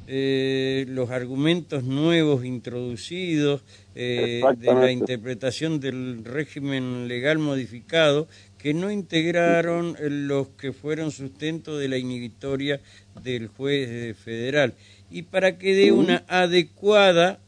eh, 0.08 0.86
los 0.88 1.12
argumentos 1.12 1.84
nuevos 1.84 2.44
introducidos 2.44 3.62
eh, 3.94 4.42
de 4.58 4.74
la 4.74 4.92
interpretación 4.92 5.80
del 5.80 6.26
régimen 6.26 7.08
legal 7.08 7.38
modificado 7.38 8.28
que 8.58 8.74
no 8.74 8.90
integraron 8.90 9.96
los 10.28 10.48
que 10.58 10.74
fueron 10.74 11.12
sustento 11.12 11.78
de 11.78 11.88
la 11.88 12.00
inhibitoria 12.00 12.82
del 13.22 13.46
juez 13.46 14.18
federal. 14.18 14.74
Y 15.12 15.22
para 15.22 15.60
que 15.60 15.76
dé 15.76 15.92
una 15.92 16.24
adecuada 16.28 17.42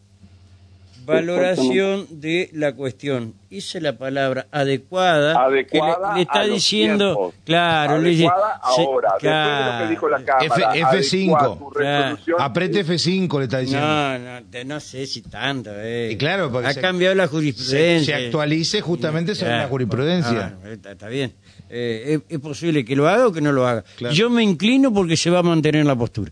valoración 1.07 2.07
de 2.09 2.49
la 2.53 2.73
cuestión. 2.73 3.33
Hice 3.49 3.79
la 3.79 3.97
palabra 3.97 4.47
adecuada, 4.51 5.41
Adecuada 5.45 6.09
le, 6.09 6.15
le 6.17 6.21
está 6.23 6.39
a 6.41 6.43
los 6.45 6.55
diciendo, 6.55 7.05
tiempos. 7.15 7.35
claro, 7.45 7.97
le 7.99 8.09
dice, 8.09 8.27
Adecuada 8.27 8.61
se- 8.75 8.81
ahora, 8.81 9.09
después 9.13 9.21
de 9.23 9.29
lo 9.29 9.33
claro. 9.39 9.83
que 9.85 9.89
dijo 9.89 10.09
la 10.09 10.25
Cámara, 10.25 10.45
F- 10.45 10.63
F5. 10.99 11.35
adecua 11.37 11.57
tu 11.57 11.69
resolución. 11.71 12.37
Aprete 12.41 12.85
F5, 12.85 13.37
le 13.37 13.43
está 13.45 13.59
diciendo. 13.59 13.87
No, 13.87 14.19
no, 14.19 14.63
no 14.65 14.79
sé 14.81 15.05
si 15.07 15.21
tanto. 15.21 15.69
Eh. 15.73 16.09
Y 16.11 16.17
claro, 16.17 16.51
porque 16.51 16.67
ha 16.67 16.73
se- 16.73 16.81
cambiado 16.81 17.15
la 17.15 17.23
se, 17.25 17.29
jurisprudencia. 17.29 18.17
se 18.17 18.25
actualice 18.25 18.81
justamente 18.81 19.33
sobre 19.33 19.51
Claro. 19.51 19.63
la 19.63 19.69
jurisprudencia. 19.69 20.57
Ah, 20.63 20.69
está, 20.69 20.91
está 20.91 21.07
bien. 21.07 21.33
Eh, 21.69 22.15
es, 22.27 22.35
es 22.35 22.39
posible 22.39 22.83
que 22.83 22.95
lo 22.97 23.07
haga 23.07 23.27
o 23.27 23.31
que 23.31 23.41
no 23.41 23.51
lo 23.53 23.65
haga. 23.65 23.83
Claro. 23.95 24.13
Yo 24.13 24.29
me 24.29 24.43
inclino 24.43 24.93
porque 24.93 25.15
se 25.15 25.29
va 25.29 25.39
a 25.39 25.43
mantener 25.43 25.85
la 25.85 25.95
postura. 25.95 26.31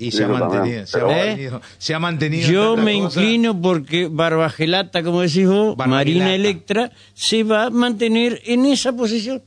Y 0.00 0.10
se 0.12 0.24
ha 0.24 0.28
mantenido, 0.28 0.86
se 0.86 0.98
ha 1.00 1.06
mantenido, 1.06 1.60
se 1.78 1.94
ha 1.94 1.98
mantenido 1.98 2.50
Yo 2.50 2.76
me 2.76 2.94
inclino 2.94 3.60
porque 3.60 4.08
Barbagelata, 4.10 5.02
como 5.02 5.20
decís 5.20 5.46
vos. 5.46 5.76
Marina 5.76 6.34
Electra, 6.34 6.90
se 7.12 7.44
va 7.44 7.66
a 7.66 7.70
mantener 7.70 8.40
en 8.46 8.64
esa 8.64 8.92
posición. 8.92 9.42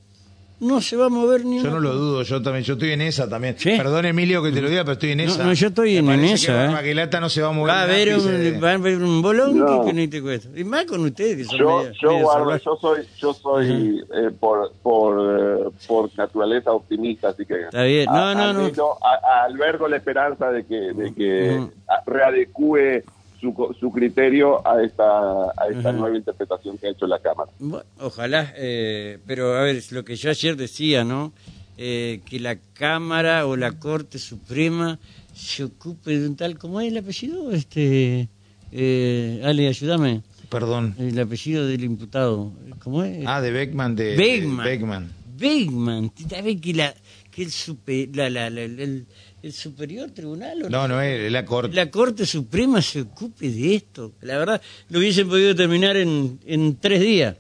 No 0.64 0.82
se 0.82 0.96
va 0.96 1.06
a 1.08 1.10
mover 1.10 1.44
ni 1.46 1.58
Yo 1.58 1.64
una 1.64 1.72
no 1.72 1.80
lo 1.82 1.94
dudo, 1.94 2.24
yo 2.24 2.42
también, 2.42 2.64
yo 2.64 2.74
estoy 2.74 2.92
en 2.92 3.02
esa 3.02 3.28
también. 3.30 3.56
¿Sí? 3.58 3.74
Perdón 3.78 4.06
Emilio 4.06 4.42
que 4.42 4.52
te 4.52 4.62
lo 4.62 4.70
diga, 4.70 4.84
pero 4.84 4.94
estoy 4.94 5.12
en 5.12 5.18
No, 5.20 5.24
esa. 5.26 5.44
no, 5.44 5.54
yo 5.54 5.68
estoy 5.68 5.98
en- 5.98 6.10
en 6.10 6.24
esa, 6.24 6.82
que 6.82 6.92
¿eh? 6.92 7.10
No 7.20 7.30
se 7.30 7.42
va 7.42 7.50
a 7.50 7.52
mover. 7.52 7.70
Va 7.74 7.82
a 7.82 7.86
un 7.86 7.92
haber 7.92 8.16
un, 8.18 8.26
de- 8.28 8.60
va 8.60 8.72
a 8.72 8.74
haber 8.74 8.98
un 9.04 9.22
bolón 9.22 9.58
No. 9.60 9.86
que, 9.86 9.94
ni 9.94 10.08
te 10.08 10.22
cuesta. 10.22 10.50
Y 10.58 10.64
más 10.64 10.86
con 10.86 11.02
ustedes 11.04 11.38
que 11.38 11.44
son 11.46 11.58
Yo, 11.58 11.84
yo, 12.02 12.20
guardo, 12.20 12.58
yo 12.58 12.78
soy, 12.80 13.02
yo 13.18 13.34
soy 13.34 14.04
eh, 14.14 14.32
por, 14.40 14.72
por, 14.82 15.40
eh, 15.40 15.70
por 15.88 16.10
naturaleza 16.18 16.72
optimista, 16.72 17.30
así 17.30 17.46
que 17.46 17.62
Está 17.64 17.84
bien. 17.84 18.06
No, 18.06 18.14
a- 18.16 18.34
no, 18.36 18.42
a- 18.42 18.54
no. 18.54 18.62
a- 18.66 19.42
a- 19.42 19.44
albergo 19.46 19.88
la 19.88 19.98
esperanza 19.98 20.50
de 20.52 20.66
que, 20.66 20.76
de 20.94 21.14
que 21.14 21.68
readecue 22.06 23.04
su, 23.44 23.54
co- 23.54 23.74
su 23.78 23.92
criterio 23.92 24.66
a 24.66 24.82
esta, 24.82 25.04
a 25.04 25.68
esta 25.70 25.92
nueva 25.92 26.16
interpretación 26.16 26.78
que 26.78 26.88
ha 26.88 26.92
hecho 26.92 27.06
la 27.06 27.20
Cámara. 27.20 27.52
Bueno, 27.60 27.86
ojalá, 28.00 28.54
eh, 28.56 29.20
pero 29.28 29.56
a 29.58 29.64
ver, 29.64 29.76
es 29.76 29.92
lo 29.92 30.06
que 30.06 30.16
yo 30.16 30.30
ayer 30.30 30.56
decía, 30.56 31.04
¿no? 31.04 31.34
Eh, 31.78 32.22
que 32.26 32.40
la 32.40 32.56
Cámara 32.74 33.46
o 33.46 33.58
la 33.58 33.74
Corte 33.74 34.18
Suprema 34.18 34.98
se 35.34 35.66
ocupe 35.66 36.18
de 36.18 36.26
un 36.28 36.38
tal, 36.38 36.58
¿cómo 36.58 36.80
es 36.80 36.90
el 36.92 36.98
apellido? 37.00 37.52
Este, 37.52 38.30
eh, 38.72 39.42
Ale, 39.44 39.68
ayúdame. 39.68 40.22
Perdón. 40.50 40.96
El 40.98 41.20
apellido 41.20 41.68
del 41.68 41.84
imputado, 41.84 42.54
¿cómo 42.82 43.04
es? 43.04 43.26
Ah, 43.28 43.42
de 43.42 43.52
Beckman, 43.52 43.96
de 43.96 44.16
Beckman. 44.16 44.64
de 44.66 44.72
Beckman. 44.72 45.12
Beckman, 45.36 46.12
¿sabes 46.30 46.62
que, 46.62 46.74
la, 46.76 46.94
que 47.32 47.44
el, 47.44 47.52
super- 47.52 48.16
la, 48.16 48.30
la- 48.30 48.50
la- 48.50 48.62
el, 48.62 49.06
el 49.44 49.52
superior 49.54 50.10
tribunal 50.12 50.64
o 50.64 50.70
No, 50.70 50.88
no 50.88 51.02
es, 51.02 51.20
es 51.22 51.32
la 51.32 51.44
corte. 51.46 51.76
la 51.76 51.92
Corte 51.92 52.26
Suprema 52.26 52.82
se 52.82 53.02
ocupe 53.02 53.50
de 53.52 53.76
esto. 53.76 54.14
La 54.22 54.38
verdad, 54.38 54.62
lo 54.90 55.00
hubiesen 55.00 55.28
podido 55.28 55.54
terminar 55.54 55.98
en, 55.98 56.40
en 56.46 56.76
tres 56.78 57.02
días. 57.02 57.36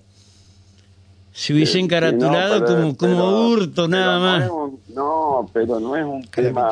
Se 1.31 1.53
hubiese 1.53 1.73
Sí, 1.73 1.79
encaratulado 1.79 2.59
no, 2.59 2.65
pero- 2.65 2.77
como, 2.81 2.97
como 2.97 3.15
pero- 3.15 3.47
hurto, 3.49 3.87
nada 3.87 4.19
más. 4.19 4.43
es 4.43 4.49
un- 4.51 4.79
No, 4.93 5.49
pero 5.53 5.79
no 5.79 5.95
es 5.95 6.03
un 6.05 6.23
tema 6.27 6.69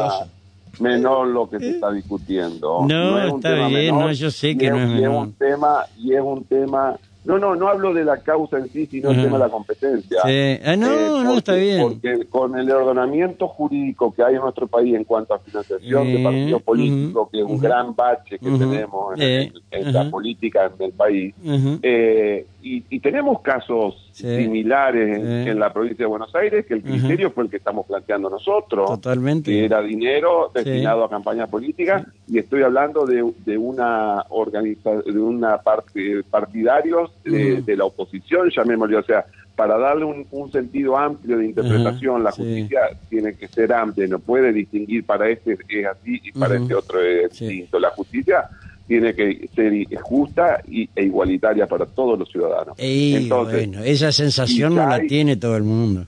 menor 0.79 1.27
lo 1.27 1.50
que 1.50 1.59
se 1.59 1.69
está 1.71 1.91
discutiendo. 1.91 2.85
No, 2.88 3.17
es 3.23 3.31
un 3.31 3.38
está 3.39 3.50
tema 3.55 3.67
bien, 3.69 3.95
menor, 3.95 4.01
no, 4.09 4.11
yo 4.11 4.29
sé 4.31 4.50
y 4.50 4.57
que 4.57 4.69
no 4.69 4.77
es 4.79 4.88
menor. 4.89 5.27
un 5.27 5.33
tema 5.33 5.85
y 5.97 6.13
es 6.13 6.21
un 6.21 6.43
tema. 6.43 6.97
No, 7.23 7.37
no, 7.37 7.55
no 7.55 7.67
hablo 7.67 7.93
de 7.93 8.03
la 8.03 8.17
causa 8.17 8.57
en 8.57 8.67
sí, 8.71 8.87
sino 8.87 9.11
el 9.11 9.21
tema 9.21 9.37
de 9.37 9.43
la 9.43 9.49
competencia. 9.49 10.21
Sí. 10.25 10.59
Ah, 10.65 10.75
no, 10.75 11.23
no, 11.23 11.37
está 11.37 11.53
bien. 11.53 11.81
Porque 11.81 12.25
con 12.27 12.57
el 12.57 12.71
ordenamiento 12.71 13.47
jurídico 13.47 14.11
que 14.11 14.23
hay 14.23 14.35
en 14.35 14.41
nuestro 14.41 14.65
país 14.67 14.95
en 14.95 15.03
cuanto 15.03 15.35
a 15.35 15.39
financiación 15.39 16.07
Eh, 16.07 16.17
de 16.17 16.23
partidos 16.23 16.61
políticos, 16.63 17.29
que 17.31 17.39
es 17.41 17.45
un 17.45 17.59
gran 17.59 17.95
bache 17.95 18.39
que 18.39 18.49
tenemos 18.49 19.13
en, 19.15 19.21
Eh, 19.21 19.53
en 19.71 19.93
la 19.93 20.09
política 20.09 20.69
del 20.69 20.93
país, 20.93 21.35
Ujú. 21.45 21.79
eh, 21.83 22.45
y, 22.63 22.83
y 22.89 22.99
tenemos 22.99 23.41
casos 23.41 24.09
Sí. 24.11 24.27
similares 24.43 25.17
en, 25.19 25.43
Sí. 25.45 25.49
en 25.51 25.59
la 25.59 25.71
provincia 25.71 26.03
de 26.03 26.09
Buenos 26.09 26.33
Aires, 26.35 26.65
que 26.65 26.73
el 26.75 26.81
criterio 26.83 27.31
fue 27.31 27.45
el 27.45 27.49
que 27.49 27.57
estamos 27.57 27.85
planteando 27.85 28.29
nosotros, 28.29 28.89
Totalmente. 28.89 29.49
que 29.51 29.65
era 29.65 29.81
dinero 29.81 30.51
Sí. 30.55 30.63
destinado 30.63 31.03
a 31.05 31.09
campañas 31.09 31.49
políticas, 31.49 32.03
y 32.27 32.37
estoy 32.39 32.63
hablando 32.63 33.05
de, 33.05 33.31
de 33.45 33.57
una 33.57 34.23
organiza, 34.29 34.91
de 34.91 35.19
una 35.19 35.57
parte 35.59 36.23
partidarios 36.29 37.11
de, 37.23 37.75
la 37.75 37.85
oposición, 37.85 38.49
llamémosle, 38.49 38.97
o 38.97 39.03
sea, 39.03 39.25
para 39.55 39.77
darle 39.77 40.05
un, 40.05 40.25
un 40.31 40.51
sentido 40.51 40.97
amplio 40.97 41.37
de 41.37 41.45
interpretación, 41.45 42.23
la 42.23 42.31
justicia 42.31 42.79
tiene 43.09 43.33
que 43.35 43.47
ser 43.47 43.71
amplia, 43.73 44.07
no 44.07 44.19
puede 44.19 44.51
distinguir 44.51 45.05
para 45.05 45.29
este 45.29 45.57
es 45.69 45.85
así 45.85 46.19
y 46.23 46.31
para 46.31 46.55
este 46.55 46.73
otro 46.73 46.99
es 47.01 47.29
distinto. 47.31 47.79
La 47.79 47.89
justicia 47.91 48.49
tiene 48.91 49.15
que 49.15 49.50
ser 49.55 49.71
justa 50.01 50.60
y, 50.67 50.89
e 50.93 51.05
igualitaria 51.05 51.65
para 51.65 51.86
todos 51.86 52.19
los 52.19 52.29
ciudadanos. 52.29 52.75
Y 52.77 53.15
Entonces, 53.15 53.67
bueno, 53.69 53.83
esa 53.86 54.12
sensación 54.12 54.75
no 54.75 54.86
la 54.86 54.95
hay- 54.95 55.07
tiene 55.07 55.38
todo 55.38 55.55
el 55.55 55.63
mundo. 55.63 56.07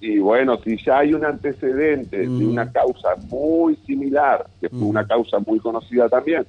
y 0.00 0.18
bueno, 0.18 0.58
si 0.62 0.76
ya 0.84 0.98
hay 1.00 1.12
un 1.14 1.24
antecedente 1.24 2.16
de 2.18 2.28
Mm. 2.28 2.48
una 2.52 2.70
causa 2.70 3.16
muy 3.28 3.76
similar, 3.86 4.46
que 4.60 4.68
fue 4.70 4.78
Mm. 4.78 4.88
una 4.88 5.06
causa 5.06 5.38
muy 5.46 5.58
conocida 5.58 6.08
también 6.08 6.46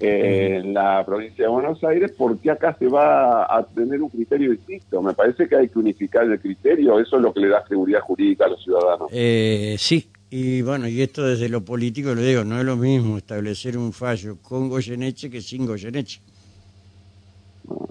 eh, 0.00 0.60
en 0.62 0.74
la 0.74 1.02
provincia 1.06 1.44
de 1.46 1.50
Buenos 1.50 1.82
Aires, 1.84 2.12
¿por 2.12 2.38
qué 2.38 2.50
acá 2.50 2.76
se 2.78 2.86
va 2.86 3.44
a 3.44 3.64
tener 3.74 4.02
un 4.02 4.10
criterio 4.10 4.50
distinto? 4.50 5.00
Me 5.00 5.14
parece 5.14 5.48
que 5.48 5.56
hay 5.56 5.68
que 5.70 5.78
unificar 5.78 6.24
el 6.24 6.38
criterio, 6.38 7.00
eso 7.00 7.16
es 7.16 7.22
lo 7.22 7.32
que 7.32 7.40
le 7.40 7.48
da 7.48 7.64
seguridad 7.66 8.00
jurídica 8.00 8.44
a 8.44 8.48
los 8.48 8.62
ciudadanos. 8.62 9.08
Eh, 9.12 9.76
sí, 9.78 10.10
y 10.30 10.62
bueno, 10.62 10.88
y 10.88 11.02
esto 11.02 11.24
desde 11.24 11.48
lo 11.48 11.64
político 11.64 12.14
lo 12.14 12.22
digo, 12.22 12.44
no 12.44 12.58
es 12.58 12.64
lo 12.64 12.76
mismo 12.76 13.16
establecer 13.16 13.78
un 13.78 13.92
fallo 13.92 14.38
con 14.42 14.68
Goyeneche 14.68 15.30
que 15.30 15.40
sin 15.40 15.66
Goyeneche. 15.66 16.20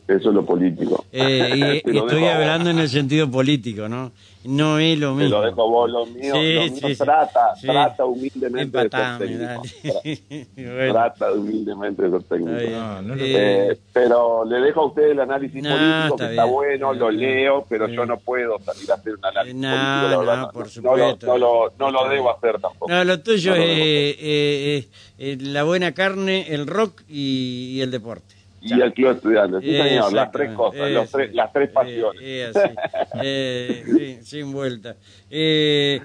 Eso 0.07 0.29
es 0.29 0.35
lo 0.35 0.45
político. 0.45 1.03
Eh, 1.11 1.81
y 1.81 1.81
Te 1.83 1.93
lo 1.93 2.05
estoy 2.07 2.25
hablando 2.25 2.69
en 2.69 2.79
el 2.79 2.89
sentido 2.89 3.29
político, 3.29 3.89
¿no? 3.89 4.11
No 4.43 4.77
es 4.77 4.99
lo 4.99 5.15
Te 5.17 5.23
mismo. 5.23 5.39
lo 5.39 5.45
dejo 5.45 5.69
vos, 5.69 5.89
lo 5.89 6.05
mío, 6.05 6.35
Sí, 6.35 6.53
lo 6.53 6.63
sí, 6.65 6.69
mío 6.71 6.81
sí. 6.89 6.95
trata, 6.97 7.55
Sí. 7.55 7.65
trata 7.67 8.05
humildemente 8.05 8.79
Empatame, 8.81 9.25
de 9.25 9.37
ser 9.37 9.61
técnico. 9.61 10.45
Bueno, 10.55 10.93
Trata 10.93 11.31
humildemente 11.31 12.03
de 12.03 12.11
ser 12.11 12.23
técnico. 12.23 12.69
No, 12.69 13.01
no 13.01 13.13
Eh, 13.15 13.69
Eh, 13.71 13.77
pero 13.91 14.45
le 14.45 14.59
dejo 14.59 14.81
a 14.81 14.85
usted 14.85 15.09
el 15.09 15.19
análisis 15.19 15.63
No, 15.63 15.69
político, 15.71 16.15
está 16.15 16.27
que 16.27 16.31
está 16.33 16.43
bien. 16.43 16.53
bueno, 16.53 16.93
lo 16.93 17.09
leo, 17.11 17.65
pero 17.67 17.87
yo 17.87 18.05
no 18.05 18.17
puedo 18.17 18.59
salir 18.59 18.91
a 18.91 18.95
hacer 18.95 19.13
un 19.15 19.25
análisis 19.25 19.55
No, 19.59 19.69
político, 19.71 20.09
la 20.11 20.17
verdad. 20.19 20.37
no, 20.41 20.51
por 20.51 20.69
supuesto. 20.69 21.25
No, 21.27 21.37
lo, 21.37 21.37
no, 21.37 21.37
lo, 21.39 21.73
no 21.79 21.91
lo 21.91 21.99
Está 22.03 22.13
debo 22.13 22.29
hacer 22.37 22.61
tampoco. 22.61 22.91
No, 22.91 23.03
lo 23.03 23.19
tuyo 23.21 23.55
es 23.55 23.59
eh, 23.61 24.15
eh, 24.19 24.87
eh, 25.17 25.37
la 25.41 25.63
buena 25.63 25.93
carne, 25.93 26.45
el 26.53 26.67
rock 26.67 27.01
y, 27.09 27.71
y 27.77 27.81
el 27.81 27.89
deporte. 27.89 28.35
Y 28.67 28.81
el 28.81 28.93
club 28.93 29.11
estudiante, 29.11 29.59
sí 29.61 29.77
señor, 29.77 30.11
las 30.13 30.31
tres 30.31 30.51
cosas, 30.53 30.89
los 30.91 31.11
tres, 31.11 31.33
las 31.35 31.53
tres 31.53 31.69
Eh, 31.69 31.71
pasiones. 31.73 32.21
eh, 32.23 32.51
así. 32.53 32.75
Eh, 33.21 33.83
sí, 33.97 34.17
sin 34.23 34.51
vuelta. 34.51 34.95
Eh, 35.29 36.01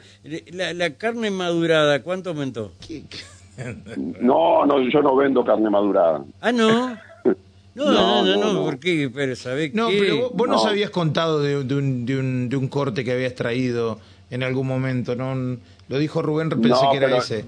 la, 0.52 0.74
la 0.74 0.90
carne 0.94 1.30
madurada, 1.30 2.02
¿cuánto 2.02 2.30
aumentó? 2.30 2.72
No, 4.20 4.64
no, 4.66 4.88
yo 4.88 5.02
no 5.02 5.16
vendo 5.16 5.44
carne 5.44 5.70
madurada. 5.70 6.22
Ah, 6.40 6.52
no. 6.52 6.96
No, 7.72 7.84
no, 7.92 8.22
no, 8.24 8.36
No, 8.36 8.52
no. 8.52 8.64
¿por 8.64 8.80
qué? 8.80 9.08
Pero, 9.14 9.36
¿sabés 9.36 9.72
No, 9.72 9.88
qué? 9.88 9.98
pero 10.00 10.16
vos, 10.22 10.30
vos 10.34 10.48
nos 10.48 10.64
No. 10.64 10.70
habías 10.70 10.90
contado 10.90 11.40
de, 11.40 11.62
de 11.62 11.74
un, 11.76 12.04
de, 12.04 12.18
un, 12.18 12.48
de 12.48 12.56
un 12.56 12.66
corte 12.66 13.04
que 13.04 13.12
habías 13.12 13.36
traído 13.36 14.00
en 14.28 14.42
algún 14.42 14.66
momento, 14.66 15.14
¿no? 15.14 15.56
Lo 15.88 15.98
dijo 15.98 16.20
Rubén, 16.20 16.48
pensé 16.50 16.68
No, 16.68 16.90
que 16.90 16.96
era 16.96 17.06
pero- 17.06 17.18
ese. 17.18 17.44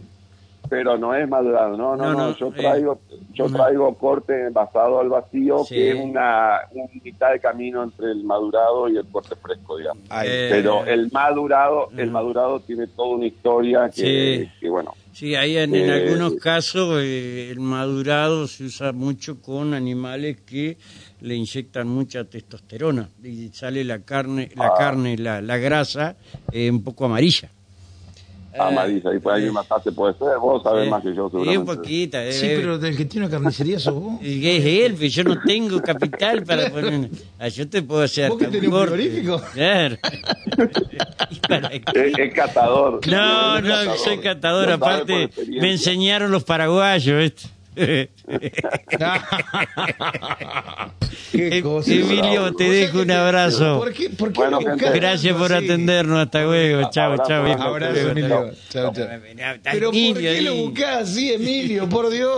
Pero 0.69 0.97
no 0.97 1.15
es 1.15 1.29
madurado, 1.29 1.77
no, 1.77 1.97
no, 1.97 2.05
No, 2.05 2.13
no, 2.13 2.29
no, 2.31 2.37
yo 2.37 2.49
eh, 2.49 2.53
traigo, 2.57 3.01
yo 3.35 3.47
traigo 3.47 3.95
corte 3.99 4.47
envasado 4.47 5.01
al 5.01 5.09
vacío, 5.09 5.65
Sí. 5.65 5.75
que 5.75 5.91
es 5.91 5.97
una, 5.97 6.61
una 6.71 6.85
mitad 7.03 7.33
de 7.33 7.41
camino 7.41 7.83
entre 7.83 8.11
el 8.13 8.25
madurado 8.25 8.89
y 8.89 8.97
el 8.97 9.07
corte 9.09 9.35
fresco, 9.37 9.77
digamos. 9.77 10.05
Ay, 10.09 10.29
Eh, 10.31 10.49
Pero 10.51 10.85
el 10.87 11.11
madurado, 11.13 11.89
el 11.97 12.11
madurado 12.11 12.61
tiene 12.61 12.87
toda 12.87 13.09
una 13.17 13.27
historia 13.27 13.91
que, 13.95 14.47
Sí. 14.47 14.51
que, 14.61 14.71
bueno, 14.71 14.95
Sí, 15.13 15.35
ahí 15.35 15.59
en, 15.59 15.75
en 15.75 15.91
Eh, 15.91 15.93
algunos 15.93 16.37
casos 16.37 17.01
eh, 17.03 17.51
el 17.51 17.61
madurado 17.61 18.47
se 18.47 18.65
usa 18.65 18.93
mucho 18.93 19.43
con 19.43 19.75
animales 19.75 20.41
que 20.41 20.79
le 21.21 21.35
inyectan 21.35 21.87
mucha 21.87 22.25
testosterona 22.25 23.11
y 23.23 23.49
sale 23.49 23.85
la 23.85 23.99
carne, 23.99 24.49
la 24.57 24.69
Ah. 24.69 24.75
carne, 24.79 25.19
la, 25.19 25.43
la 25.43 25.59
grasa 25.59 26.17
eh, 26.51 26.71
un 26.71 26.83
poco 26.83 27.05
amarilla. 27.05 27.51
Amarilla, 28.59 29.15
y 29.15 29.19
por 29.19 29.33
ahí 29.35 29.51
más 29.51 29.67
se 29.83 29.93
puede 29.93 30.15
ser, 30.15 30.39
vos 30.41 30.63
sabés 30.63 30.87
Eh, 30.87 30.91
más 30.91 31.03
que 31.03 31.15
yo 31.15 31.29
sí, 31.31 31.37
un 31.37 31.45
seguramente. 31.45 31.75
poquito. 31.77 32.19
eh, 32.19 32.33
Sí, 32.33 32.47
eh, 32.47 32.57
pero 32.61 32.79
del 32.79 32.97
que 32.97 33.05
tiene 33.07 33.27
una 33.27 33.35
carnicería 33.35 33.79
sos 33.79 33.95
vos. 33.95 34.15
es 34.23 34.65
él, 34.65 34.95
pero 34.99 35.07
yo 35.11 35.25
no 35.25 35.41
tengo 35.41 35.81
capital 35.83 36.43
para 36.45 36.71
poner. 36.71 37.11
Ah, 37.39 37.49
yo 37.49 37.69
te 37.69 37.83
puedo 37.83 38.03
hacer. 38.03 38.29
¿Vos 38.31 38.39
que 38.39 38.47
tenés 38.47 38.69
un 38.71 38.81
frigorífico? 38.83 39.41
Claro. 39.55 39.97
¿Y 41.31 41.41
para 41.49 41.69
qué? 41.71 41.83
Es, 42.09 42.19
es 42.19 42.35
catador. 42.35 43.01
No, 43.07 43.61
no, 43.61 43.69
catador. 43.69 43.99
soy 43.99 44.19
catador. 44.19 44.71
Aparte, 44.73 45.31
me 45.49 45.73
enseñaron 45.73 46.31
los 46.31 46.45
paraguayos. 46.45 47.19
¿viste? 47.19 47.49
Qué 51.33 51.63
cosa. 51.63 51.91
Emilio, 51.93 52.43
bravo. 52.43 52.57
te 52.57 52.71
dejo 52.71 53.01
un 53.01 53.11
abrazo. 53.11 53.79
¿Por 53.79 53.93
qué, 53.93 54.11
por 54.11 54.33
qué 54.33 54.41
Bueno, 54.41 54.51
lo 54.53 54.59
gente. 54.67 54.73
buscás 54.75 54.95
Gracias 54.95 55.37
por 55.37 55.53
así? 55.53 55.65
atendernos. 55.65 56.19
Hasta 56.19 56.43
luego. 56.43 56.91
Chao, 56.91 57.13
Abrazo, 57.13 57.29
chao. 57.29 57.63
abrazo. 57.63 58.11
Emilio. 58.11 58.51
Chao, 58.71 58.93
chao. 58.93 59.05
Está 59.55 59.71
Pero 59.73 59.91
¿por 59.91 60.21
qué 60.21 60.43
lo 60.43 60.55
buscás 60.57 61.03
así, 61.11 61.33
Emilio? 61.33 61.89
Por 61.89 62.11
Dios. 62.11 62.31